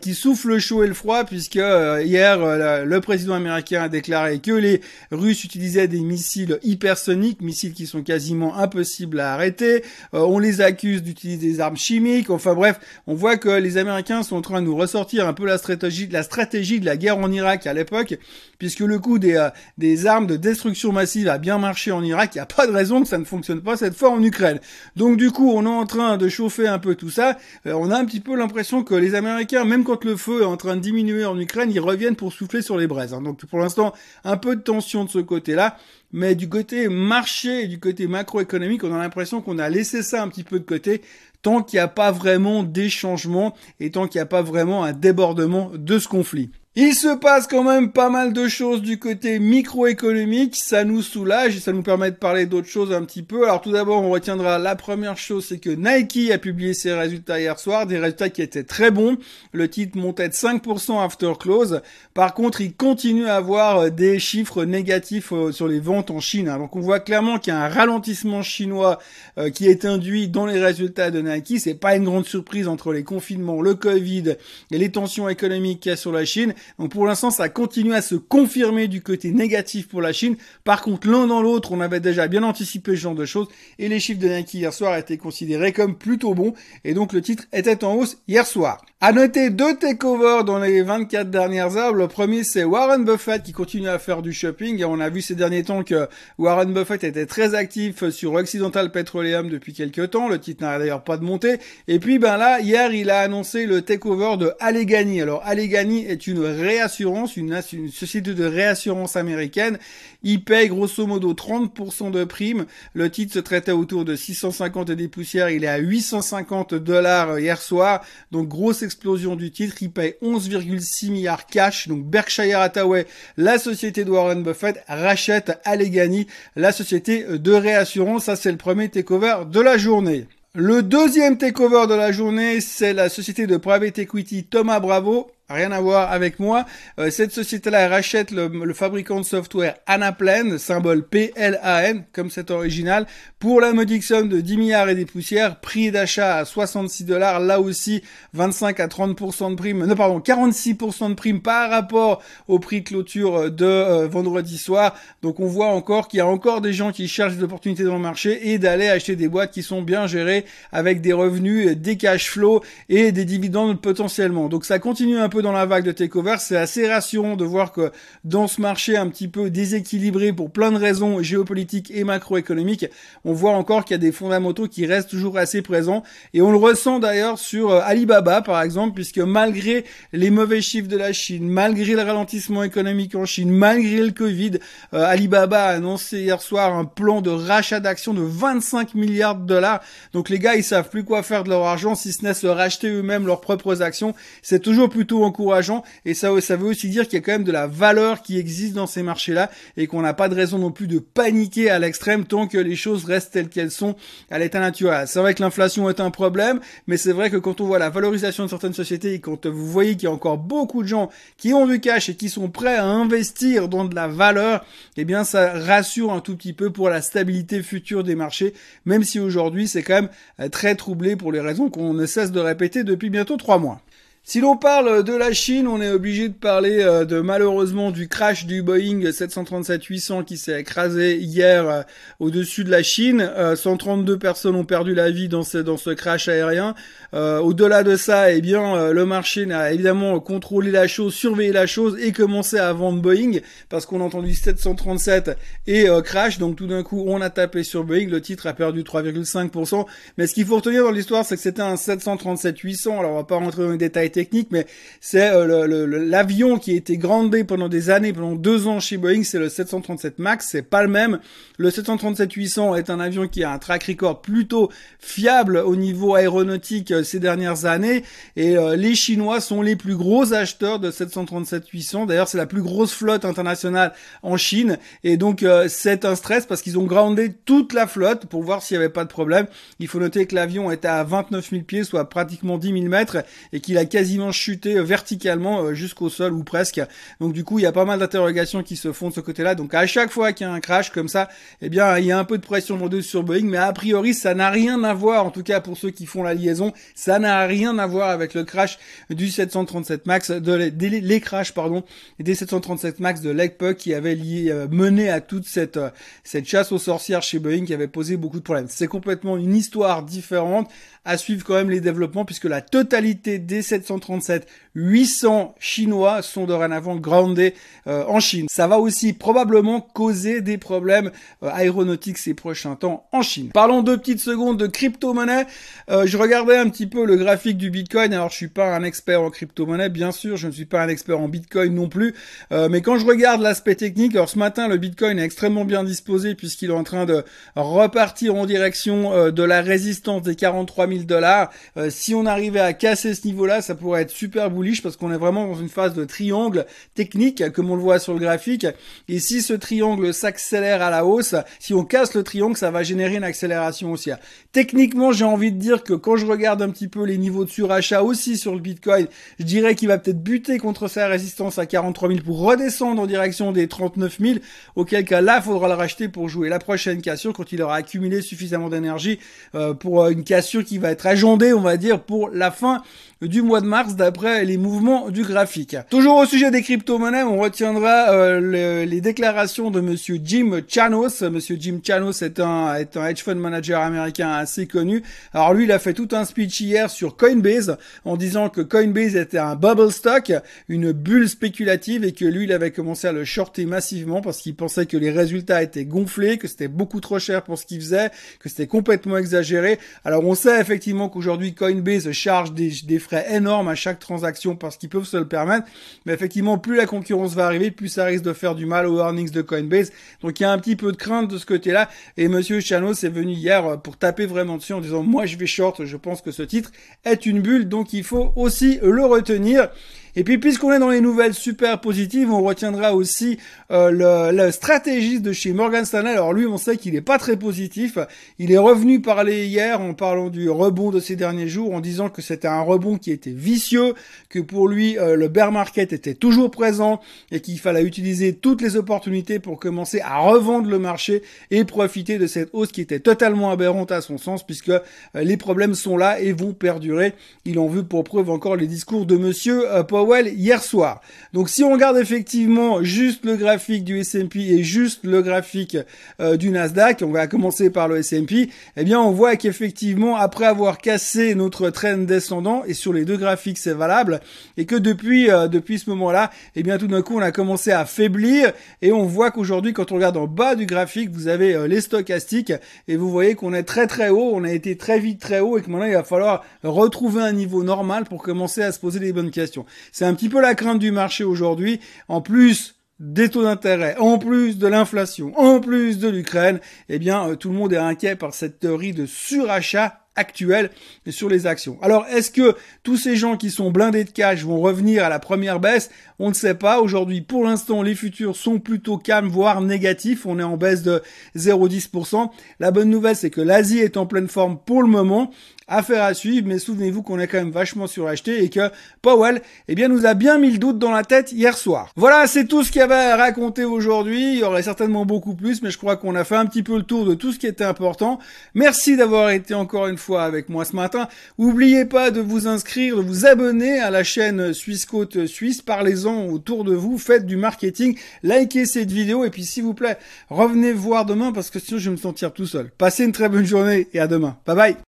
qui 0.00 0.14
souffle 0.14 0.48
le 0.48 0.58
chaud 0.58 0.82
et 0.82 0.88
le 0.88 0.94
froid, 0.94 1.24
puisque 1.24 1.56
euh, 1.56 2.02
hier, 2.02 2.42
euh, 2.42 2.84
le 2.84 3.00
président 3.00 3.34
américain 3.34 3.82
a 3.82 3.88
déclaré 3.88 4.38
que 4.40 4.52
les 4.52 4.80
Russes 5.10 5.44
utilisaient 5.44 5.88
des 5.88 6.00
missiles 6.00 6.58
hypersoniques, 6.62 7.40
missiles 7.40 7.72
qui 7.72 7.86
sont 7.86 8.02
quasiment 8.02 8.56
impossibles 8.56 9.20
à 9.20 9.34
arrêter. 9.34 9.84
Euh, 10.14 10.20
on 10.20 10.38
les 10.38 10.60
accuse 10.60 11.02
d'utiliser 11.02 11.48
des 11.48 11.60
armes 11.60 11.76
chimiques. 11.76 12.30
Enfin 12.30 12.54
bref, 12.54 12.80
on 13.06 13.14
voit 13.14 13.36
que 13.36 13.48
les 13.48 13.76
Américains 13.76 14.22
sont 14.22 14.36
en 14.36 14.42
train 14.42 14.60
de 14.60 14.66
nous 14.66 14.76
ressortir 14.76 15.28
un 15.28 15.32
peu 15.32 15.46
la 15.46 15.58
stratégie, 15.58 16.08
la 16.08 16.22
stratégie 16.22 16.80
de 16.80 16.84
la 16.84 16.96
guerre 16.96 17.18
en 17.18 17.30
Irak 17.30 17.66
à 17.66 17.72
l'époque, 17.72 18.18
puisque 18.58 18.80
le 18.80 18.98
coup 18.98 19.18
des, 19.18 19.48
des 19.78 20.06
armes 20.06 20.26
de 20.26 20.36
destruction 20.36 20.92
massive 20.92 21.28
a 21.28 21.38
bien 21.38 21.58
marché 21.58 21.92
en 21.92 22.02
Irak. 22.02 22.32
Il 22.34 22.38
n'y 22.38 22.42
a 22.42 22.46
pas 22.46 22.66
de 22.66 22.72
raison 22.72 23.02
que 23.02 23.08
ça 23.08 23.18
ne 23.18 23.24
fonctionne 23.24 23.60
pas 23.60 23.76
cette 23.76 23.94
fois 23.94 24.10
en 24.10 24.22
Ukraine. 24.22 24.58
Donc 24.96 25.16
du 25.16 25.30
coup, 25.30 25.52
on 25.54 25.64
est 25.64 25.68
en 25.68 25.86
train 25.86 26.16
de 26.16 26.28
chauffer 26.28 26.66
un 26.66 26.78
peu 26.78 26.96
tout 26.96 27.10
ça. 27.10 27.38
on 27.64 27.90
a 27.90 27.96
un 27.96 28.04
petit 28.04 28.20
peu 28.20 28.36
l'impression 28.36 28.82
que 28.82 28.94
les 28.94 29.14
Américains 29.14 29.64
même 29.68 29.84
quand 29.84 30.04
le 30.04 30.16
feu 30.16 30.42
est 30.42 30.46
en 30.46 30.56
train 30.56 30.76
de 30.76 30.80
diminuer 30.80 31.24
en 31.24 31.38
Ukraine, 31.38 31.70
ils 31.70 31.80
reviennent 31.80 32.16
pour 32.16 32.32
souffler 32.32 32.62
sur 32.62 32.76
les 32.76 32.86
braises. 32.86 33.14
Hein. 33.14 33.22
Donc 33.22 33.44
pour 33.46 33.60
l'instant, 33.60 33.92
un 34.24 34.36
peu 34.36 34.56
de 34.56 34.60
tension 34.60 35.04
de 35.04 35.10
ce 35.10 35.18
côté-là. 35.18 35.76
Mais 36.10 36.34
du 36.34 36.48
côté 36.48 36.88
marché 36.88 37.68
du 37.68 37.78
côté 37.78 38.06
macroéconomique, 38.06 38.82
on 38.82 38.94
a 38.94 38.98
l'impression 38.98 39.42
qu'on 39.42 39.58
a 39.58 39.68
laissé 39.68 40.02
ça 40.02 40.22
un 40.22 40.28
petit 40.28 40.44
peu 40.44 40.58
de 40.58 40.64
côté 40.64 41.02
tant 41.42 41.62
qu'il 41.62 41.76
n'y 41.76 41.82
a 41.82 41.88
pas 41.88 42.10
vraiment 42.10 42.62
des 42.62 42.88
changements 42.88 43.54
et 43.78 43.90
tant 43.90 44.08
qu'il 44.08 44.18
n'y 44.18 44.22
a 44.22 44.26
pas 44.26 44.42
vraiment 44.42 44.84
un 44.84 44.92
débordement 44.92 45.70
de 45.74 45.98
ce 45.98 46.08
conflit. 46.08 46.50
Il 46.80 46.94
se 46.94 47.16
passe 47.16 47.48
quand 47.48 47.64
même 47.64 47.90
pas 47.90 48.08
mal 48.08 48.32
de 48.32 48.46
choses 48.46 48.82
du 48.82 49.00
côté 49.00 49.40
microéconomique, 49.40 50.54
ça 50.54 50.84
nous 50.84 51.02
soulage 51.02 51.56
et 51.56 51.58
ça 51.58 51.72
nous 51.72 51.82
permet 51.82 52.12
de 52.12 52.16
parler 52.16 52.46
d'autres 52.46 52.68
choses 52.68 52.92
un 52.92 53.02
petit 53.02 53.24
peu. 53.24 53.42
Alors 53.42 53.60
tout 53.60 53.72
d'abord, 53.72 54.00
on 54.04 54.10
retiendra 54.10 54.60
la 54.60 54.76
première 54.76 55.18
chose, 55.18 55.44
c'est 55.44 55.58
que 55.58 55.70
Nike 55.70 56.30
a 56.30 56.38
publié 56.38 56.74
ses 56.74 56.92
résultats 56.92 57.40
hier 57.40 57.58
soir, 57.58 57.84
des 57.84 57.98
résultats 57.98 58.30
qui 58.30 58.42
étaient 58.42 58.62
très 58.62 58.92
bons. 58.92 59.18
Le 59.50 59.68
titre 59.68 59.98
montait 59.98 60.28
de 60.28 60.34
5% 60.34 61.04
after 61.04 61.32
close. 61.36 61.80
Par 62.14 62.32
contre, 62.32 62.60
il 62.60 62.72
continue 62.72 63.26
à 63.26 63.34
avoir 63.34 63.78
euh, 63.78 63.90
des 63.90 64.20
chiffres 64.20 64.64
négatifs 64.64 65.32
euh, 65.32 65.50
sur 65.50 65.66
les 65.66 65.80
ventes 65.80 66.12
en 66.12 66.20
Chine. 66.20 66.46
Donc 66.46 66.76
on 66.76 66.80
voit 66.80 67.00
clairement 67.00 67.40
qu'il 67.40 67.54
y 67.54 67.56
a 67.56 67.60
un 67.60 67.68
ralentissement 67.68 68.44
chinois 68.44 69.00
euh, 69.36 69.50
qui 69.50 69.66
est 69.66 69.84
induit 69.84 70.28
dans 70.28 70.46
les 70.46 70.62
résultats 70.62 71.10
de 71.10 71.22
Nike. 71.22 71.58
C'est 71.58 71.74
pas 71.74 71.96
une 71.96 72.04
grande 72.04 72.26
surprise 72.26 72.68
entre 72.68 72.92
les 72.92 73.02
confinements, 73.02 73.60
le 73.60 73.74
Covid 73.74 74.36
et 74.70 74.78
les 74.78 74.92
tensions 74.92 75.28
économiques 75.28 75.80
qu'il 75.80 75.90
y 75.90 75.92
a 75.92 75.96
sur 75.96 76.12
la 76.12 76.24
Chine. 76.24 76.54
Donc 76.78 76.90
pour 76.90 77.06
l'instant, 77.06 77.30
ça 77.30 77.48
continue 77.48 77.94
à 77.94 78.02
se 78.02 78.14
confirmer 78.14 78.88
du 78.88 79.02
côté 79.02 79.30
négatif 79.30 79.88
pour 79.88 80.00
la 80.00 80.12
Chine. 80.12 80.36
Par 80.64 80.82
contre, 80.82 81.08
l'un 81.08 81.26
dans 81.26 81.42
l'autre, 81.42 81.72
on 81.72 81.80
avait 81.80 82.00
déjà 82.00 82.28
bien 82.28 82.42
anticipé 82.42 82.92
ce 82.92 83.00
genre 83.00 83.14
de 83.14 83.24
choses 83.24 83.48
et 83.78 83.88
les 83.88 84.00
chiffres 84.00 84.20
de 84.20 84.28
Nike 84.28 84.54
hier 84.54 84.72
soir 84.72 84.96
étaient 84.96 85.18
considérés 85.18 85.72
comme 85.72 85.96
plutôt 85.96 86.34
bons 86.34 86.54
et 86.84 86.94
donc 86.94 87.12
le 87.12 87.22
titre 87.22 87.44
était 87.52 87.84
en 87.84 87.94
hausse 87.94 88.18
hier 88.28 88.46
soir. 88.46 88.84
À 89.00 89.12
noter 89.12 89.50
deux 89.50 89.76
takeovers 89.76 90.42
dans 90.42 90.58
les 90.58 90.82
24 90.82 91.30
dernières 91.30 91.76
heures. 91.76 91.94
Le 91.94 92.08
premier, 92.08 92.42
c'est 92.42 92.64
Warren 92.64 93.04
Buffett 93.04 93.44
qui 93.44 93.52
continue 93.52 93.88
à 93.88 94.00
faire 94.00 94.22
du 94.22 94.32
shopping 94.32 94.80
et 94.80 94.84
on 94.84 94.98
a 94.98 95.08
vu 95.08 95.22
ces 95.22 95.36
derniers 95.36 95.62
temps 95.62 95.84
que 95.84 96.08
Warren 96.36 96.74
Buffett 96.74 97.04
était 97.04 97.26
très 97.26 97.54
actif 97.54 98.08
sur 98.10 98.32
Occidental 98.34 98.90
Petroleum 98.90 99.50
depuis 99.50 99.72
quelques 99.72 100.10
temps. 100.10 100.28
Le 100.28 100.40
titre 100.40 100.64
n'a 100.64 100.80
d'ailleurs 100.80 101.04
pas 101.04 101.16
de 101.16 101.24
montée. 101.24 101.58
Et 101.86 102.00
puis, 102.00 102.18
ben 102.18 102.36
là, 102.36 102.60
hier, 102.60 102.92
il 102.92 103.10
a 103.10 103.20
annoncé 103.20 103.66
le 103.66 103.82
takeover 103.82 104.36
de 104.36 104.52
Allegheny. 104.58 105.22
Alors, 105.22 105.42
Allegheny 105.44 106.04
est 106.04 106.26
une 106.26 106.40
Réassurance, 106.58 107.36
une, 107.36 107.60
société 107.90 108.34
de 108.34 108.44
réassurance 108.44 109.16
américaine. 109.16 109.78
Il 110.22 110.44
paye 110.44 110.68
grosso 110.68 111.06
modo 111.06 111.32
30% 111.32 112.10
de 112.10 112.24
primes. 112.24 112.66
Le 112.94 113.10
titre 113.10 113.32
se 113.34 113.38
traitait 113.38 113.72
autour 113.72 114.04
de 114.04 114.16
650 114.16 114.90
et 114.90 114.96
des 114.96 115.08
poussières. 115.08 115.50
Il 115.50 115.64
est 115.64 115.68
à 115.68 115.78
850 115.78 116.74
dollars 116.74 117.38
hier 117.38 117.60
soir. 117.60 118.04
Donc 118.32 118.48
grosse 118.48 118.82
explosion 118.82 119.36
du 119.36 119.50
titre. 119.50 119.76
Il 119.80 119.90
paye 119.90 120.14
11,6 120.22 121.10
milliards 121.10 121.46
cash. 121.46 121.88
Donc 121.88 122.04
Berkshire 122.04 122.60
Hathaway, 122.60 123.06
la 123.36 123.58
société 123.58 124.04
de 124.04 124.10
Warren 124.10 124.42
Buffett, 124.42 124.82
rachète 124.88 125.58
Allegheny, 125.64 126.26
la 126.56 126.72
société 126.72 127.24
de 127.24 127.52
réassurance. 127.52 128.24
Ça, 128.24 128.36
c'est 128.36 128.50
le 128.50 128.58
premier 128.58 128.88
takeover 128.88 129.44
de 129.50 129.60
la 129.60 129.78
journée. 129.78 130.26
Le 130.54 130.82
deuxième 130.82 131.38
takeover 131.38 131.86
de 131.86 131.94
la 131.94 132.10
journée, 132.10 132.60
c'est 132.60 132.92
la 132.92 133.08
société 133.08 133.46
de 133.46 133.58
private 133.58 133.98
equity 133.98 134.44
Thomas 134.44 134.80
Bravo 134.80 135.30
rien 135.48 135.72
à 135.72 135.80
voir 135.80 136.12
avec 136.12 136.38
moi. 136.40 136.66
Euh, 136.98 137.10
cette 137.10 137.32
société-là 137.32 137.88
rachète 137.88 138.30
le, 138.30 138.74
fabricant 138.74 139.20
de 139.20 139.24
software 139.24 139.76
Anaplan, 139.86 140.58
symbole 140.58 141.06
P-L-A-N, 141.06 142.04
comme 142.12 142.30
c'est 142.30 142.50
original, 142.50 143.06
pour 143.38 143.60
la 143.60 143.72
modique 143.72 144.02
somme 144.02 144.28
de 144.28 144.40
10 144.40 144.56
milliards 144.58 144.88
et 144.90 144.94
des 144.94 145.06
poussières, 145.06 145.60
prix 145.60 145.90
d'achat 145.90 146.36
à 146.36 146.44
66 146.44 147.04
dollars, 147.04 147.40
là 147.40 147.60
aussi 147.60 148.02
25 148.34 148.80
à 148.80 148.88
30% 148.88 149.52
de 149.52 149.54
prime, 149.54 149.86
non 149.86 149.94
pardon, 149.94 150.18
46% 150.18 151.10
de 151.10 151.14
prime 151.14 151.40
par 151.40 151.70
rapport 151.70 152.22
au 152.46 152.58
prix 152.58 152.84
clôture 152.84 153.50
de 153.50 153.64
euh, 153.64 154.06
vendredi 154.06 154.58
soir. 154.58 154.94
Donc 155.22 155.40
on 155.40 155.46
voit 155.46 155.68
encore 155.68 156.08
qu'il 156.08 156.18
y 156.18 156.20
a 156.20 156.26
encore 156.26 156.60
des 156.60 156.74
gens 156.74 156.92
qui 156.92 157.08
cherchent 157.08 157.36
des 157.36 157.44
opportunités 157.44 157.84
dans 157.84 157.94
le 157.94 158.02
marché 158.02 158.50
et 158.50 158.58
d'aller 158.58 158.88
acheter 158.88 159.16
des 159.16 159.28
boîtes 159.28 159.52
qui 159.52 159.62
sont 159.62 159.80
bien 159.80 160.06
gérées 160.06 160.44
avec 160.72 161.00
des 161.00 161.14
revenus, 161.14 161.76
des 161.76 161.96
cash 161.96 162.28
flows 162.30 162.60
et 162.90 163.12
des 163.12 163.24
dividendes 163.24 163.80
potentiellement. 163.80 164.48
Donc 164.48 164.66
ça 164.66 164.78
continue 164.78 165.18
un 165.18 165.28
peu 165.28 165.37
dans 165.42 165.52
la 165.52 165.66
vague 165.66 165.84
de 165.84 165.92
takeover, 165.92 166.36
c'est 166.38 166.56
assez 166.56 166.88
rassurant 166.88 167.36
de 167.36 167.44
voir 167.44 167.72
que 167.72 167.90
dans 168.24 168.46
ce 168.46 168.60
marché 168.60 168.96
un 168.96 169.08
petit 169.08 169.28
peu 169.28 169.50
déséquilibré 169.50 170.32
pour 170.32 170.50
plein 170.50 170.72
de 170.72 170.78
raisons 170.78 171.22
géopolitiques 171.22 171.90
et 171.94 172.04
macroéconomiques, 172.04 172.86
on 173.24 173.32
voit 173.32 173.52
encore 173.52 173.84
qu'il 173.84 173.94
y 173.94 173.96
a 173.96 173.98
des 173.98 174.12
fondamentaux 174.12 174.68
qui 174.68 174.86
restent 174.86 175.10
toujours 175.10 175.38
assez 175.38 175.62
présents 175.62 176.02
et 176.34 176.42
on 176.42 176.50
le 176.50 176.56
ressent 176.56 176.98
d'ailleurs 176.98 177.38
sur 177.38 177.70
euh, 177.70 177.80
Alibaba 177.84 178.42
par 178.42 178.62
exemple 178.62 178.94
puisque 178.94 179.18
malgré 179.18 179.84
les 180.12 180.30
mauvais 180.30 180.60
chiffres 180.60 180.88
de 180.88 180.96
la 180.96 181.12
Chine, 181.12 181.48
malgré 181.48 181.94
le 181.94 182.02
ralentissement 182.02 182.62
économique 182.62 183.14
en 183.14 183.24
Chine, 183.24 183.50
malgré 183.50 184.02
le 184.02 184.12
Covid, 184.12 184.52
euh, 184.94 185.04
Alibaba 185.04 185.64
a 185.64 185.74
annoncé 185.74 186.20
hier 186.20 186.40
soir 186.40 186.74
un 186.74 186.84
plan 186.84 187.20
de 187.20 187.30
rachat 187.30 187.80
d'actions 187.80 188.14
de 188.14 188.22
25 188.22 188.94
milliards 188.94 189.36
de 189.36 189.46
dollars. 189.46 189.80
Donc 190.12 190.28
les 190.28 190.38
gars, 190.38 190.54
ils 190.54 190.64
savent 190.64 190.88
plus 190.88 191.04
quoi 191.04 191.22
faire 191.22 191.44
de 191.44 191.50
leur 191.50 191.64
argent 191.64 191.94
si 191.94 192.12
ce 192.12 192.24
n'est 192.24 192.34
se 192.34 192.46
racheter 192.46 192.88
eux-mêmes 192.88 193.26
leurs 193.26 193.40
propres 193.40 193.82
actions. 193.82 194.14
C'est 194.42 194.60
toujours 194.60 194.88
plutôt 194.88 195.24
encourageant 195.28 195.84
et 196.04 196.14
ça, 196.14 196.28
ça 196.40 196.56
veut 196.56 196.68
aussi 196.68 196.88
dire 196.88 197.04
qu'il 197.04 197.18
y 197.18 197.22
a 197.22 197.24
quand 197.24 197.32
même 197.32 197.44
de 197.44 197.52
la 197.52 197.66
valeur 197.66 198.22
qui 198.22 198.38
existe 198.38 198.74
dans 198.74 198.86
ces 198.86 199.02
marchés-là 199.02 199.50
et 199.76 199.86
qu'on 199.86 200.02
n'a 200.02 200.14
pas 200.14 200.28
de 200.28 200.34
raison 200.34 200.58
non 200.58 200.70
plus 200.70 200.86
de 200.86 200.98
paniquer 200.98 201.70
à 201.70 201.78
l'extrême 201.78 202.24
tant 202.24 202.46
que 202.46 202.58
les 202.58 202.76
choses 202.76 203.04
restent 203.04 203.32
telles 203.32 203.48
qu'elles 203.48 203.70
sont 203.70 203.94
à 204.30 204.38
l'état 204.38 204.60
naturel. 204.60 205.06
C'est 205.06 205.20
vrai 205.20 205.34
que 205.34 205.42
l'inflation 205.42 205.88
est 205.88 206.00
un 206.00 206.10
problème, 206.10 206.60
mais 206.86 206.96
c'est 206.96 207.12
vrai 207.12 207.30
que 207.30 207.36
quand 207.36 207.60
on 207.60 207.66
voit 207.66 207.78
la 207.78 207.90
valorisation 207.90 208.44
de 208.44 208.50
certaines 208.50 208.74
sociétés 208.74 209.14
et 209.14 209.20
quand 209.20 209.46
vous 209.46 209.66
voyez 209.66 209.94
qu'il 209.94 210.04
y 210.04 210.06
a 210.06 210.12
encore 210.12 210.38
beaucoup 210.38 210.82
de 210.82 210.88
gens 210.88 211.10
qui 211.36 211.52
ont 211.52 211.66
du 211.66 211.80
cash 211.80 212.08
et 212.08 212.14
qui 212.14 212.28
sont 212.28 212.48
prêts 212.48 212.76
à 212.76 212.86
investir 212.86 213.68
dans 213.68 213.84
de 213.84 213.94
la 213.94 214.08
valeur, 214.08 214.64
eh 214.96 215.04
bien 215.04 215.24
ça 215.24 215.52
rassure 215.52 216.12
un 216.12 216.20
tout 216.20 216.36
petit 216.36 216.52
peu 216.52 216.70
pour 216.70 216.88
la 216.88 217.02
stabilité 217.02 217.62
future 217.62 218.04
des 218.04 218.14
marchés, 218.14 218.54
même 218.84 219.04
si 219.04 219.20
aujourd'hui 219.20 219.68
c'est 219.68 219.82
quand 219.82 219.94
même 219.94 220.08
euh, 220.40 220.48
très 220.48 220.74
troublé 220.74 221.16
pour 221.16 221.32
les 221.32 221.40
raisons 221.40 221.70
qu'on 221.70 221.94
ne 221.94 222.06
cesse 222.06 222.32
de 222.32 222.40
répéter 222.40 222.84
depuis 222.84 223.10
bientôt 223.10 223.36
trois 223.36 223.58
mois. 223.58 223.80
Si 224.28 224.40
l'on 224.40 224.58
parle 224.58 225.04
de 225.04 225.14
la 225.14 225.32
Chine, 225.32 225.66
on 225.66 225.80
est 225.80 225.90
obligé 225.90 226.28
de 226.28 226.34
parler 226.34 226.80
euh, 226.82 227.06
de 227.06 227.18
malheureusement 227.20 227.90
du 227.90 228.08
crash 228.08 228.44
du 228.44 228.62
Boeing 228.62 229.00
737-800 229.00 230.26
qui 230.26 230.36
s'est 230.36 230.60
écrasé 230.60 231.16
hier 231.16 231.66
euh, 231.66 231.82
au-dessus 232.20 232.62
de 232.62 232.70
la 232.70 232.82
Chine. 232.82 233.32
132 233.56 234.12
euh, 234.12 234.18
personnes 234.18 234.54
ont 234.54 234.66
perdu 234.66 234.94
la 234.94 235.10
vie 235.10 235.30
dans 235.30 235.44
ce, 235.44 235.56
dans 235.56 235.78
ce 235.78 235.88
crash 235.88 236.28
aérien. 236.28 236.74
Au-delà 237.14 237.84
de 237.84 237.96
ça, 237.96 238.30
eh 238.30 238.42
bien, 238.42 238.92
le 238.92 239.06
marché 239.06 239.46
n'a 239.46 239.72
évidemment 239.72 240.20
contrôlé 240.20 240.70
la 240.70 240.86
chose, 240.86 241.14
surveillé 241.14 241.52
la 241.52 241.66
chose 241.66 241.96
et 241.98 242.12
commencé 242.12 242.58
à 242.58 242.70
vendre 242.74 243.00
Boeing 243.00 243.38
parce 243.70 243.86
qu'on 243.86 244.02
a 244.02 244.04
entendu 244.04 244.34
737 244.34 245.30
et 245.66 245.86
crash. 246.04 246.36
Donc 246.36 246.56
tout 246.56 246.66
d'un 246.66 246.82
coup, 246.82 247.02
on 247.06 247.22
a 247.22 247.30
tapé 247.30 247.62
sur 247.62 247.82
Boeing. 247.82 248.08
Le 248.10 248.20
titre 248.20 248.46
a 248.46 248.52
perdu 248.52 248.82
3,5%. 248.82 249.86
Mais 250.18 250.26
ce 250.26 250.34
qu'il 250.34 250.44
faut 250.44 250.56
retenir 250.56 250.82
dans 250.82 250.90
l'histoire, 250.90 251.24
c'est 251.24 251.36
que 251.36 251.42
c'était 251.42 251.62
un 251.62 251.76
737-800. 251.76 252.98
Alors 252.98 253.12
on 253.12 253.16
va 253.16 253.24
pas 253.24 253.36
rentrer 253.36 253.62
dans 253.62 253.70
les 253.70 253.78
détails 253.78 254.10
technique, 254.18 254.48
mais 254.50 254.66
c'est 255.00 255.30
euh, 255.30 255.86
l'avion 255.86 256.58
qui 256.58 256.72
a 256.72 256.74
été 256.74 256.96
grandé 256.96 257.44
pendant 257.44 257.68
des 257.68 257.88
années, 257.88 258.12
pendant 258.12 258.34
deux 258.34 258.66
ans 258.66 258.80
chez 258.80 258.96
Boeing, 258.96 259.22
c'est 259.22 259.38
le 259.38 259.48
737 259.48 260.18
Max, 260.18 260.48
c'est 260.50 260.62
pas 260.62 260.82
le 260.82 260.88
même. 260.88 261.20
Le 261.56 261.70
737-800 261.70 262.76
est 262.76 262.90
un 262.90 262.98
avion 262.98 263.28
qui 263.28 263.44
a 263.44 263.52
un 263.52 263.58
track 263.58 263.84
record 263.84 264.20
plutôt 264.20 264.72
fiable 264.98 265.58
au 265.58 265.76
niveau 265.76 266.16
aéronautique 266.16 266.90
euh, 266.90 267.04
ces 267.04 267.20
dernières 267.20 267.64
années, 267.64 268.02
et 268.34 268.56
euh, 268.56 268.74
les 268.74 268.96
Chinois 268.96 269.40
sont 269.40 269.62
les 269.62 269.76
plus 269.76 269.94
gros 269.94 270.32
acheteurs 270.32 270.80
de 270.80 270.90
737-800. 270.90 272.08
D'ailleurs, 272.08 272.26
c'est 272.26 272.38
la 272.38 272.46
plus 272.46 272.62
grosse 272.62 272.92
flotte 272.92 273.24
internationale 273.24 273.92
en 274.24 274.36
Chine, 274.36 274.78
et 275.04 275.16
donc 275.16 275.46
c'est 275.68 276.04
un 276.04 276.16
stress 276.16 276.44
parce 276.44 276.60
qu'ils 276.62 276.76
ont 276.76 276.86
grandé 276.86 277.32
toute 277.44 277.72
la 277.72 277.86
flotte 277.86 278.26
pour 278.26 278.42
voir 278.42 278.62
s'il 278.62 278.76
n'y 278.76 278.82
avait 278.82 278.92
pas 278.92 279.04
de 279.04 279.10
problème. 279.10 279.46
Il 279.78 279.86
faut 279.86 280.00
noter 280.00 280.26
que 280.26 280.34
l'avion 280.34 280.72
était 280.72 280.88
à 280.88 281.04
29 281.04 281.50
000 281.50 281.62
pieds, 281.62 281.84
soit 281.84 282.08
pratiquement 282.08 282.58
10 282.58 282.72
000 282.72 282.84
mètres, 282.86 283.18
et 283.52 283.60
qu'il 283.60 283.78
a 283.78 283.84
quasiment 283.84 284.07
quasiment 284.08 284.32
chuté 284.32 284.78
euh, 284.78 284.82
verticalement 284.82 285.60
euh, 285.60 285.74
jusqu'au 285.74 286.08
sol 286.08 286.32
ou 286.32 286.42
presque. 286.42 286.80
Donc 287.20 287.34
du 287.34 287.44
coup, 287.44 287.58
il 287.58 287.62
y 287.62 287.66
a 287.66 287.72
pas 287.72 287.84
mal 287.84 287.98
d'interrogations 287.98 288.62
qui 288.62 288.76
se 288.76 288.92
font 288.92 289.10
de 289.10 289.14
ce 289.14 289.20
côté-là. 289.20 289.54
Donc 289.54 289.74
à 289.74 289.86
chaque 289.86 290.10
fois 290.10 290.32
qu'il 290.32 290.46
y 290.46 290.50
a 290.50 290.52
un 290.52 290.60
crash 290.60 290.90
comme 290.90 291.08
ça, 291.08 291.28
eh 291.60 291.68
bien, 291.68 291.98
il 291.98 292.06
y 292.06 292.12
a 292.12 292.18
un 292.18 292.24
peu 292.24 292.38
de 292.38 292.42
pression 292.42 292.78
mondeuse 292.78 293.04
sur 293.04 293.22
Boeing, 293.22 293.44
mais 293.44 293.58
a 293.58 293.70
priori, 293.74 294.14
ça 294.14 294.34
n'a 294.34 294.48
rien 294.48 294.82
à 294.82 294.94
voir, 294.94 295.26
en 295.26 295.30
tout 295.30 295.42
cas 295.42 295.60
pour 295.60 295.76
ceux 295.76 295.90
qui 295.90 296.06
font 296.06 296.22
la 296.22 296.32
liaison, 296.32 296.72
ça 296.94 297.18
n'a 297.18 297.44
rien 297.46 297.78
à 297.78 297.86
voir 297.86 298.08
avec 298.08 298.32
le 298.32 298.44
crash 298.44 298.78
du 299.10 299.28
737 299.28 300.06
Max, 300.06 300.30
de 300.30 300.52
les, 300.54 300.70
les 300.70 301.20
crashs, 301.20 301.52
pardon, 301.52 301.84
des 302.18 302.34
737 302.34 303.00
Max 303.00 303.20
de 303.20 303.30
Legpuck 303.30 303.76
qui 303.76 303.92
avait 303.92 304.14
lié, 304.14 304.50
euh, 304.50 304.68
mené 304.70 305.10
à 305.10 305.20
toute 305.20 305.46
cette, 305.46 305.78
cette 306.24 306.46
chasse 306.46 306.72
aux 306.72 306.78
sorcières 306.78 307.22
chez 307.22 307.38
Boeing 307.38 307.66
qui 307.66 307.74
avait 307.74 307.88
posé 307.88 308.16
beaucoup 308.16 308.38
de 308.38 308.44
problèmes. 308.44 308.68
C'est 308.70 308.88
complètement 308.88 309.36
une 309.36 309.54
histoire 309.54 310.02
différente 310.02 310.70
à 311.08 311.16
suivre 311.16 311.42
quand 311.42 311.54
même 311.54 311.70
les 311.70 311.80
développements 311.80 312.26
puisque 312.26 312.44
la 312.44 312.60
totalité 312.60 313.38
des 313.38 313.62
737 313.62 314.46
800 314.74 315.54
Chinois 315.58 316.20
sont 316.20 316.44
dorénavant 316.44 316.96
groundés 316.96 317.54
euh, 317.86 318.04
en 318.06 318.20
Chine. 318.20 318.46
Ça 318.50 318.66
va 318.66 318.78
aussi 318.78 319.14
probablement 319.14 319.80
causer 319.80 320.42
des 320.42 320.58
problèmes 320.58 321.10
euh, 321.42 321.48
aéronautiques 321.50 322.18
ces 322.18 322.34
prochains 322.34 322.76
temps 322.76 323.08
en 323.10 323.22
Chine. 323.22 323.50
Parlons 323.54 323.82
deux 323.82 323.96
petites 323.96 324.20
secondes 324.20 324.58
de 324.58 324.66
crypto-monnaie. 324.66 325.46
Euh, 325.90 326.06
je 326.06 326.18
regardais 326.18 326.58
un 326.58 326.68
petit 326.68 326.86
peu 326.86 327.06
le 327.06 327.16
graphique 327.16 327.56
du 327.56 327.70
Bitcoin. 327.70 328.12
Alors 328.12 328.28
je 328.28 328.36
suis 328.36 328.48
pas 328.48 328.76
un 328.76 328.84
expert 328.84 329.22
en 329.22 329.30
crypto-monnaie, 329.30 329.88
bien 329.88 330.12
sûr, 330.12 330.36
je 330.36 330.46
ne 330.46 330.52
suis 330.52 330.66
pas 330.66 330.82
un 330.82 330.88
expert 330.88 331.18
en 331.18 331.28
Bitcoin 331.28 331.74
non 331.74 331.88
plus. 331.88 332.14
mais 332.50 332.82
quand 332.82 332.98
je 332.98 333.06
regarde 333.06 333.40
l'aspect 333.40 333.76
technique, 333.76 334.14
alors 334.14 334.28
ce 334.28 334.38
matin 334.38 334.68
le 334.68 334.76
Bitcoin 334.76 335.18
est 335.18 335.24
extrêmement 335.24 335.64
bien 335.64 335.84
disposé 335.84 336.34
puisqu'il 336.34 336.68
est 336.68 336.74
en 336.74 336.84
train 336.84 337.06
de 337.06 337.24
repartir 337.56 338.34
en 338.34 338.44
direction 338.44 339.30
de 339.30 339.42
la 339.42 339.62
résistance 339.62 340.22
des 340.22 340.34
43 340.34 340.86
000 340.88 340.97
dollars. 341.04 341.50
si 341.88 342.14
on 342.14 342.26
arrivait 342.26 342.60
à 342.60 342.72
casser 342.72 343.14
ce 343.14 343.26
niveau-là, 343.26 343.62
ça 343.62 343.74
pourrait 343.74 344.02
être 344.02 344.10
super 344.10 344.50
bullish 344.50 344.82
parce 344.82 344.96
qu'on 344.96 345.12
est 345.12 345.18
vraiment 345.18 345.46
dans 345.46 345.60
une 345.60 345.68
phase 345.68 345.94
de 345.94 346.04
triangle 346.04 346.66
technique 346.94 347.50
comme 347.52 347.70
on 347.70 347.76
le 347.76 347.82
voit 347.82 347.98
sur 347.98 348.14
le 348.14 348.20
graphique. 348.20 348.66
Et 349.08 349.18
si 349.18 349.42
ce 349.42 349.52
triangle 349.52 350.12
s'accélère 350.12 350.82
à 350.82 350.90
la 350.90 351.04
hausse, 351.04 351.34
si 351.58 351.74
on 351.74 351.84
casse 351.84 352.14
le 352.14 352.22
triangle, 352.22 352.56
ça 352.56 352.70
va 352.70 352.82
générer 352.82 353.16
une 353.16 353.24
accélération 353.24 353.92
haussière. 353.92 354.18
Techniquement, 354.52 355.12
j'ai 355.12 355.24
envie 355.24 355.52
de 355.52 355.58
dire 355.58 355.82
que 355.82 355.94
quand 355.94 356.16
je 356.16 356.26
regarde 356.26 356.62
un 356.62 356.70
petit 356.70 356.88
peu 356.88 357.04
les 357.04 357.18
niveaux 357.18 357.44
de 357.44 357.50
surachat 357.50 358.02
aussi 358.02 358.36
sur 358.36 358.54
le 358.54 358.60
Bitcoin, 358.60 359.06
je 359.38 359.44
dirais 359.44 359.74
qu'il 359.74 359.88
va 359.88 359.98
peut-être 359.98 360.22
buter 360.22 360.58
contre 360.58 360.88
sa 360.88 361.06
résistance 361.06 361.58
à 361.58 361.66
43 361.66 362.08
000 362.08 362.20
pour 362.24 362.38
redescendre 362.40 363.00
en 363.02 363.06
direction 363.06 363.52
des 363.52 363.68
39 363.68 364.18
000, 364.20 364.38
auquel 364.76 365.04
cas 365.04 365.20
là, 365.20 365.40
faudra 365.40 365.68
le 365.68 365.74
racheter 365.74 366.08
pour 366.08 366.28
jouer 366.28 366.48
la 366.48 366.58
prochaine 366.58 367.00
cassure 367.02 367.32
quand 367.32 367.52
il 367.52 367.62
aura 367.62 367.76
accumulé 367.76 368.22
suffisamment 368.22 368.68
d'énergie 368.68 369.18
euh, 369.54 369.74
pour 369.74 370.02
euh, 370.02 370.10
une 370.10 370.24
cassure 370.24 370.64
qui 370.64 370.77
va 370.78 370.90
être 370.90 371.06
agendée, 371.06 371.52
on 371.52 371.60
va 371.60 371.76
dire, 371.76 372.00
pour 372.00 372.30
la 372.30 372.50
fin 372.50 372.82
du 373.20 373.42
mois 373.42 373.60
de 373.60 373.66
mars 373.66 373.96
d'après 373.96 374.44
les 374.44 374.56
mouvements 374.56 375.10
du 375.10 375.22
graphique. 375.22 375.76
Toujours 375.90 376.18
au 376.18 376.26
sujet 376.26 376.52
des 376.52 376.62
crypto-monnaies, 376.62 377.24
on 377.24 377.38
retiendra 377.38 378.10
euh, 378.12 378.84
les 378.86 379.00
déclarations 379.00 379.72
de 379.72 379.80
monsieur 379.80 380.20
Jim 380.22 380.60
Chanos. 380.68 381.22
Monsieur 381.22 381.56
Jim 381.58 381.80
Chanos 381.84 382.22
est 382.22 382.38
un, 382.38 382.76
est 382.76 382.96
un 382.96 383.08
hedge 383.08 383.22
fund 383.22 383.36
manager 383.36 383.80
américain 383.82 384.30
assez 384.30 384.66
connu. 384.66 385.02
Alors 385.34 385.52
lui, 385.52 385.64
il 385.64 385.72
a 385.72 385.80
fait 385.80 385.94
tout 385.94 386.08
un 386.12 386.24
speech 386.24 386.60
hier 386.60 386.90
sur 386.90 387.16
Coinbase 387.16 387.76
en 388.04 388.16
disant 388.16 388.50
que 388.50 388.60
Coinbase 388.60 389.16
était 389.16 389.38
un 389.38 389.56
bubble 389.56 389.90
stock, 389.90 390.32
une 390.68 390.92
bulle 390.92 391.28
spéculative 391.28 392.04
et 392.04 392.12
que 392.12 392.24
lui, 392.24 392.44
il 392.44 392.52
avait 392.52 392.70
commencé 392.70 393.08
à 393.08 393.12
le 393.12 393.24
shorter 393.24 393.66
massivement 393.66 394.20
parce 394.20 394.38
qu'il 394.38 394.54
pensait 394.54 394.86
que 394.86 394.96
les 394.96 395.10
résultats 395.10 395.62
étaient 395.62 395.84
gonflés, 395.84 396.38
que 396.38 396.46
c'était 396.46 396.68
beaucoup 396.68 397.00
trop 397.00 397.18
cher 397.18 397.42
pour 397.42 397.58
ce 397.58 397.66
qu'il 397.66 397.80
faisait, 397.80 398.10
que 398.38 398.48
c'était 398.48 398.68
complètement 398.68 399.16
exagéré. 399.16 399.80
Alors 400.04 400.24
on 400.24 400.36
sait 400.36 400.52
effectivement 400.68 401.08
qu'aujourd'hui 401.08 401.54
Coinbase 401.54 402.10
charge 402.12 402.52
des, 402.52 402.98
frais 402.98 403.26
énormes 403.30 403.68
à 403.68 403.74
chaque 403.74 403.98
transaction 403.98 404.54
parce 404.54 404.76
qu'ils 404.76 404.90
peuvent 404.90 405.06
se 405.06 405.16
le 405.16 405.26
permettre. 405.26 405.66
Mais 406.04 406.12
effectivement, 406.12 406.58
plus 406.58 406.76
la 406.76 406.84
concurrence 406.84 407.34
va 407.34 407.46
arriver, 407.46 407.70
plus 407.70 407.88
ça 407.88 408.04
risque 408.04 408.24
de 408.24 408.34
faire 408.34 408.54
du 408.54 408.66
mal 408.66 408.86
aux 408.86 408.98
earnings 408.98 409.30
de 409.30 409.40
Coinbase. 409.40 409.92
Donc 410.20 410.38
il 410.38 410.42
y 410.42 410.46
a 410.46 410.52
un 410.52 410.58
petit 410.58 410.76
peu 410.76 410.92
de 410.92 410.96
crainte 410.96 411.30
de 411.30 411.38
ce 411.38 411.46
côté-là. 411.46 411.88
Et 412.18 412.28
Monsieur 412.28 412.60
Chanos 412.60 413.02
est 413.02 413.08
venu 413.08 413.32
hier 413.32 413.80
pour 413.80 413.96
taper 413.96 414.26
vraiment 414.26 414.58
dessus 414.58 414.74
en 414.74 414.80
disant 414.80 415.02
moi 415.02 415.24
je 415.24 415.36
vais 415.36 415.46
short, 415.46 415.84
je 415.84 415.96
pense 415.96 416.20
que 416.20 416.30
ce 416.30 416.42
titre 416.42 416.70
est 417.04 417.24
une 417.24 417.40
bulle, 417.40 417.68
donc 417.68 417.92
il 417.94 418.04
faut 418.04 418.32
aussi 418.36 418.78
le 418.82 419.04
retenir. 419.04 419.68
Et 420.16 420.24
puis 420.24 420.38
puisqu'on 420.38 420.72
est 420.72 420.78
dans 420.78 420.90
les 420.90 421.00
nouvelles 421.00 421.34
super 421.34 421.80
positives, 421.80 422.30
on 422.30 422.42
retiendra 422.42 422.94
aussi 422.94 423.38
euh, 423.70 423.90
le, 423.90 424.36
le, 424.36 424.50
stratégiste 424.50 425.22
de 425.22 425.32
chez 425.32 425.52
Morgan 425.52 425.84
Stanley. 425.84 426.10
Alors 426.10 426.32
lui, 426.32 426.46
on 426.46 426.56
sait 426.56 426.76
qu'il 426.76 426.94
n'est 426.94 427.00
pas 427.00 427.18
très 427.18 427.36
positif. 427.36 427.98
Il 428.38 428.50
est 428.50 428.58
revenu 428.58 429.00
parler 429.00 429.46
hier 429.46 429.80
en 429.80 429.94
parlant 429.94 430.28
du 430.30 430.48
rebond 430.48 430.90
de 430.90 431.00
ces 431.00 431.16
derniers 431.16 431.48
jours, 431.48 431.74
en 431.74 431.80
disant 431.80 432.08
que 432.08 432.22
c'était 432.22 432.48
un 432.48 432.62
rebond 432.62 432.98
qui 432.98 433.10
était 433.10 433.30
vicieux, 433.30 433.94
que 434.28 434.38
pour 434.38 434.68
lui 434.68 434.98
euh, 434.98 435.16
le 435.16 435.28
bear 435.28 435.52
market 435.52 435.92
était 435.92 436.14
toujours 436.14 436.50
présent 436.50 437.00
et 437.30 437.40
qu'il 437.40 437.58
fallait 437.58 437.84
utiliser 437.84 438.34
toutes 438.34 438.62
les 438.62 438.76
opportunités 438.76 439.38
pour 439.38 439.58
commencer 439.58 440.00
à 440.00 440.18
revendre 440.18 440.68
le 440.68 440.78
marché 440.78 441.22
et 441.50 441.64
profiter 441.64 442.18
de 442.18 442.26
cette 442.26 442.50
hausse 442.52 442.72
qui 442.72 442.80
était 442.80 443.00
totalement 443.00 443.50
aberrante 443.50 443.92
à 443.92 444.00
son 444.00 444.18
sens, 444.18 444.44
puisque 444.44 444.70
euh, 444.70 444.80
les 445.14 445.36
problèmes 445.36 445.74
sont 445.74 445.96
là 445.96 446.20
et 446.20 446.32
vont 446.32 446.52
perdurer. 446.52 447.12
Il 447.44 447.58
en 447.58 447.66
veut 447.66 447.82
pour 447.82 448.04
preuve 448.04 448.30
encore 448.30 448.56
les 448.56 448.66
discours 448.66 449.06
de 449.06 449.16
Monsieur 449.16 449.64
Hier 449.98 450.62
soir. 450.62 451.00
Donc 451.32 451.48
si 451.48 451.64
on 451.64 451.72
regarde 451.72 451.98
effectivement 451.98 452.82
juste 452.82 453.24
le 453.24 453.36
graphique 453.36 453.84
du 453.84 453.98
S&P 453.98 454.38
et 454.38 454.62
juste 454.62 455.04
le 455.04 455.22
graphique 455.22 455.76
euh, 456.20 456.36
du 456.36 456.50
Nasdaq, 456.50 457.02
on 457.02 457.10
va 457.10 457.26
commencer 457.26 457.68
par 457.70 457.88
le 457.88 457.98
S&P, 457.98 458.48
eh 458.76 458.84
bien 458.84 459.00
on 459.00 459.10
voit 459.10 459.36
qu'effectivement 459.36 460.16
après 460.16 460.46
avoir 460.46 460.78
cassé 460.78 461.34
notre 461.34 461.70
trend 461.70 461.98
descendant 461.98 462.62
et 462.64 462.74
sur 462.74 462.92
les 462.92 463.04
deux 463.04 463.16
graphiques 463.16 463.58
c'est 463.58 463.72
valable 463.72 464.20
et 464.56 464.66
que 464.66 464.76
depuis 464.76 465.30
euh, 465.30 465.48
depuis 465.48 465.78
ce 465.78 465.90
moment-là, 465.90 466.30
eh 466.54 466.62
bien 466.62 466.78
tout 466.78 466.86
d'un 466.86 467.02
coup 467.02 467.16
on 467.16 467.22
a 467.22 467.32
commencé 467.32 467.72
à 467.72 467.84
faiblir 467.84 468.52
et 468.80 468.92
on 468.92 469.04
voit 469.04 469.30
qu'aujourd'hui 469.30 469.72
quand 469.72 469.90
on 469.90 469.96
regarde 469.96 470.16
en 470.16 470.26
bas 470.26 470.54
du 470.54 470.64
graphique, 470.64 471.10
vous 471.10 471.28
avez 471.28 471.54
euh, 471.54 471.66
les 471.66 471.80
stochastiques 471.80 472.52
et 472.86 472.96
vous 472.96 473.10
voyez 473.10 473.34
qu'on 473.34 473.52
est 473.52 473.64
très 473.64 473.86
très 473.86 474.10
haut, 474.10 474.30
on 474.32 474.44
a 474.44 474.52
été 474.52 474.76
très 474.76 475.00
vite 475.00 475.20
très 475.20 475.40
haut 475.40 475.58
et 475.58 475.62
que 475.62 475.70
maintenant 475.70 475.86
il 475.86 475.94
va 475.94 476.04
falloir 476.04 476.44
retrouver 476.62 477.22
un 477.22 477.32
niveau 477.32 477.64
normal 477.64 478.04
pour 478.04 478.22
commencer 478.22 478.62
à 478.62 478.72
se 478.72 478.78
poser 478.78 479.00
les 479.00 479.12
bonnes 479.12 479.30
questions. 479.30 479.66
C'est 479.92 480.04
un 480.04 480.14
petit 480.14 480.28
peu 480.28 480.40
la 480.40 480.54
crainte 480.54 480.78
du 480.78 480.90
marché 480.90 481.24
aujourd'hui. 481.24 481.80
En 482.08 482.20
plus 482.20 482.76
des 483.00 483.28
taux 483.28 483.42
d'intérêt, 483.42 483.96
en 483.98 484.18
plus 484.18 484.58
de 484.58 484.66
l'inflation, 484.66 485.32
en 485.38 485.60
plus 485.60 485.98
de 485.98 486.08
l'Ukraine, 486.08 486.60
eh 486.88 486.98
bien, 486.98 487.28
euh, 487.28 487.36
tout 487.36 487.50
le 487.50 487.54
monde 487.54 487.72
est 487.72 487.76
inquiet 487.76 488.16
par 488.16 488.34
cette 488.34 488.58
théorie 488.58 488.92
de 488.92 489.06
surachat 489.06 490.08
actuel 490.18 490.70
sur 491.08 491.28
les 491.28 491.46
actions. 491.46 491.78
Alors, 491.80 492.04
est-ce 492.08 492.30
que 492.30 492.56
tous 492.82 492.96
ces 492.96 493.16
gens 493.16 493.36
qui 493.36 493.50
sont 493.50 493.70
blindés 493.70 494.04
de 494.04 494.10
cash 494.10 494.42
vont 494.42 494.60
revenir 494.60 495.04
à 495.04 495.08
la 495.08 495.20
première 495.20 495.60
baisse? 495.60 495.90
On 496.18 496.30
ne 496.30 496.34
sait 496.34 496.56
pas. 496.56 496.80
Aujourd'hui, 496.80 497.20
pour 497.20 497.44
l'instant, 497.44 497.82
les 497.82 497.94
futurs 497.94 498.34
sont 498.34 498.58
plutôt 498.58 498.98
calmes, 498.98 499.28
voire 499.28 499.60
négatifs. 499.60 500.26
On 500.26 500.40
est 500.40 500.42
en 500.42 500.56
baisse 500.56 500.82
de 500.82 501.02
0,10%. 501.36 502.30
La 502.58 502.72
bonne 502.72 502.90
nouvelle, 502.90 503.16
c'est 503.16 503.30
que 503.30 503.40
l'Asie 503.40 503.78
est 503.78 503.96
en 503.96 504.06
pleine 504.06 504.28
forme 504.28 504.58
pour 504.58 504.82
le 504.82 504.88
moment. 504.88 505.30
Affaire 505.68 506.02
à 506.02 506.14
suivre, 506.14 506.48
mais 506.48 506.58
souvenez-vous 506.58 507.02
qu'on 507.02 507.18
est 507.18 507.26
quand 507.26 507.38
même 507.38 507.50
vachement 507.50 507.86
suracheté 507.86 508.42
et 508.42 508.48
que 508.48 508.70
Powell, 509.02 509.42
eh 509.68 509.74
bien, 509.74 509.88
nous 509.88 510.06
a 510.06 510.14
bien 510.14 510.38
mis 510.38 510.50
le 510.50 510.58
doute 510.58 510.78
dans 510.78 510.90
la 510.90 511.04
tête 511.04 511.30
hier 511.32 511.56
soir. 511.56 511.92
Voilà, 511.94 512.26
c'est 512.26 512.46
tout 512.46 512.64
ce 512.64 512.72
qu'il 512.72 512.80
y 512.80 512.82
avait 512.82 512.94
à 512.94 513.16
raconter 513.16 513.64
aujourd'hui. 513.64 514.32
Il 514.32 514.38
y 514.38 514.44
aurait 514.44 514.62
certainement 514.62 515.04
beaucoup 515.04 515.34
plus, 515.34 515.62
mais 515.62 515.70
je 515.70 515.78
crois 515.78 515.96
qu'on 515.96 516.14
a 516.14 516.24
fait 516.24 516.36
un 516.36 516.46
petit 516.46 516.62
peu 516.62 516.76
le 516.76 516.82
tour 516.84 517.04
de 517.04 517.14
tout 517.14 517.32
ce 517.32 517.38
qui 517.38 517.46
était 517.46 517.64
important. 517.64 518.18
Merci 518.54 518.96
d'avoir 518.96 519.30
été 519.30 519.54
encore 519.54 519.86
une 519.88 519.98
fois 519.98 520.24
avec 520.24 520.48
moi 520.48 520.64
ce 520.64 520.74
matin. 520.74 521.08
N'oubliez 521.38 521.84
pas 521.84 522.10
de 522.10 522.20
vous 522.20 522.46
inscrire, 522.46 522.96
de 522.96 523.02
vous 523.02 523.26
abonner 523.26 523.78
à 523.78 523.90
la 523.90 524.04
chaîne 524.04 524.54
Suisse 524.54 524.86
Côte 524.86 525.26
Suisse. 525.26 525.62
Parlez-en 525.62 526.26
autour 526.26 526.64
de 526.64 526.74
vous, 526.74 526.98
faites 526.98 527.26
du 527.26 527.36
marketing, 527.36 527.98
likez 528.22 528.66
cette 528.66 528.90
vidéo 528.90 529.24
et 529.24 529.30
puis 529.30 529.44
s'il 529.44 529.64
vous 529.64 529.74
plaît, 529.74 529.98
revenez 530.30 530.72
voir 530.72 531.04
demain 531.04 531.32
parce 531.32 531.50
que 531.50 531.58
sinon 531.58 531.78
je 531.78 531.90
vais 531.90 531.96
me 531.96 532.00
sentir 532.00 532.32
tout 532.32 532.46
seul. 532.46 532.70
Passez 532.78 533.04
une 533.04 533.12
très 533.12 533.28
bonne 533.28 533.46
journée 533.46 533.88
et 533.92 534.00
à 534.00 534.06
demain. 534.06 534.36
Bye 534.46 534.56
bye 534.56 534.87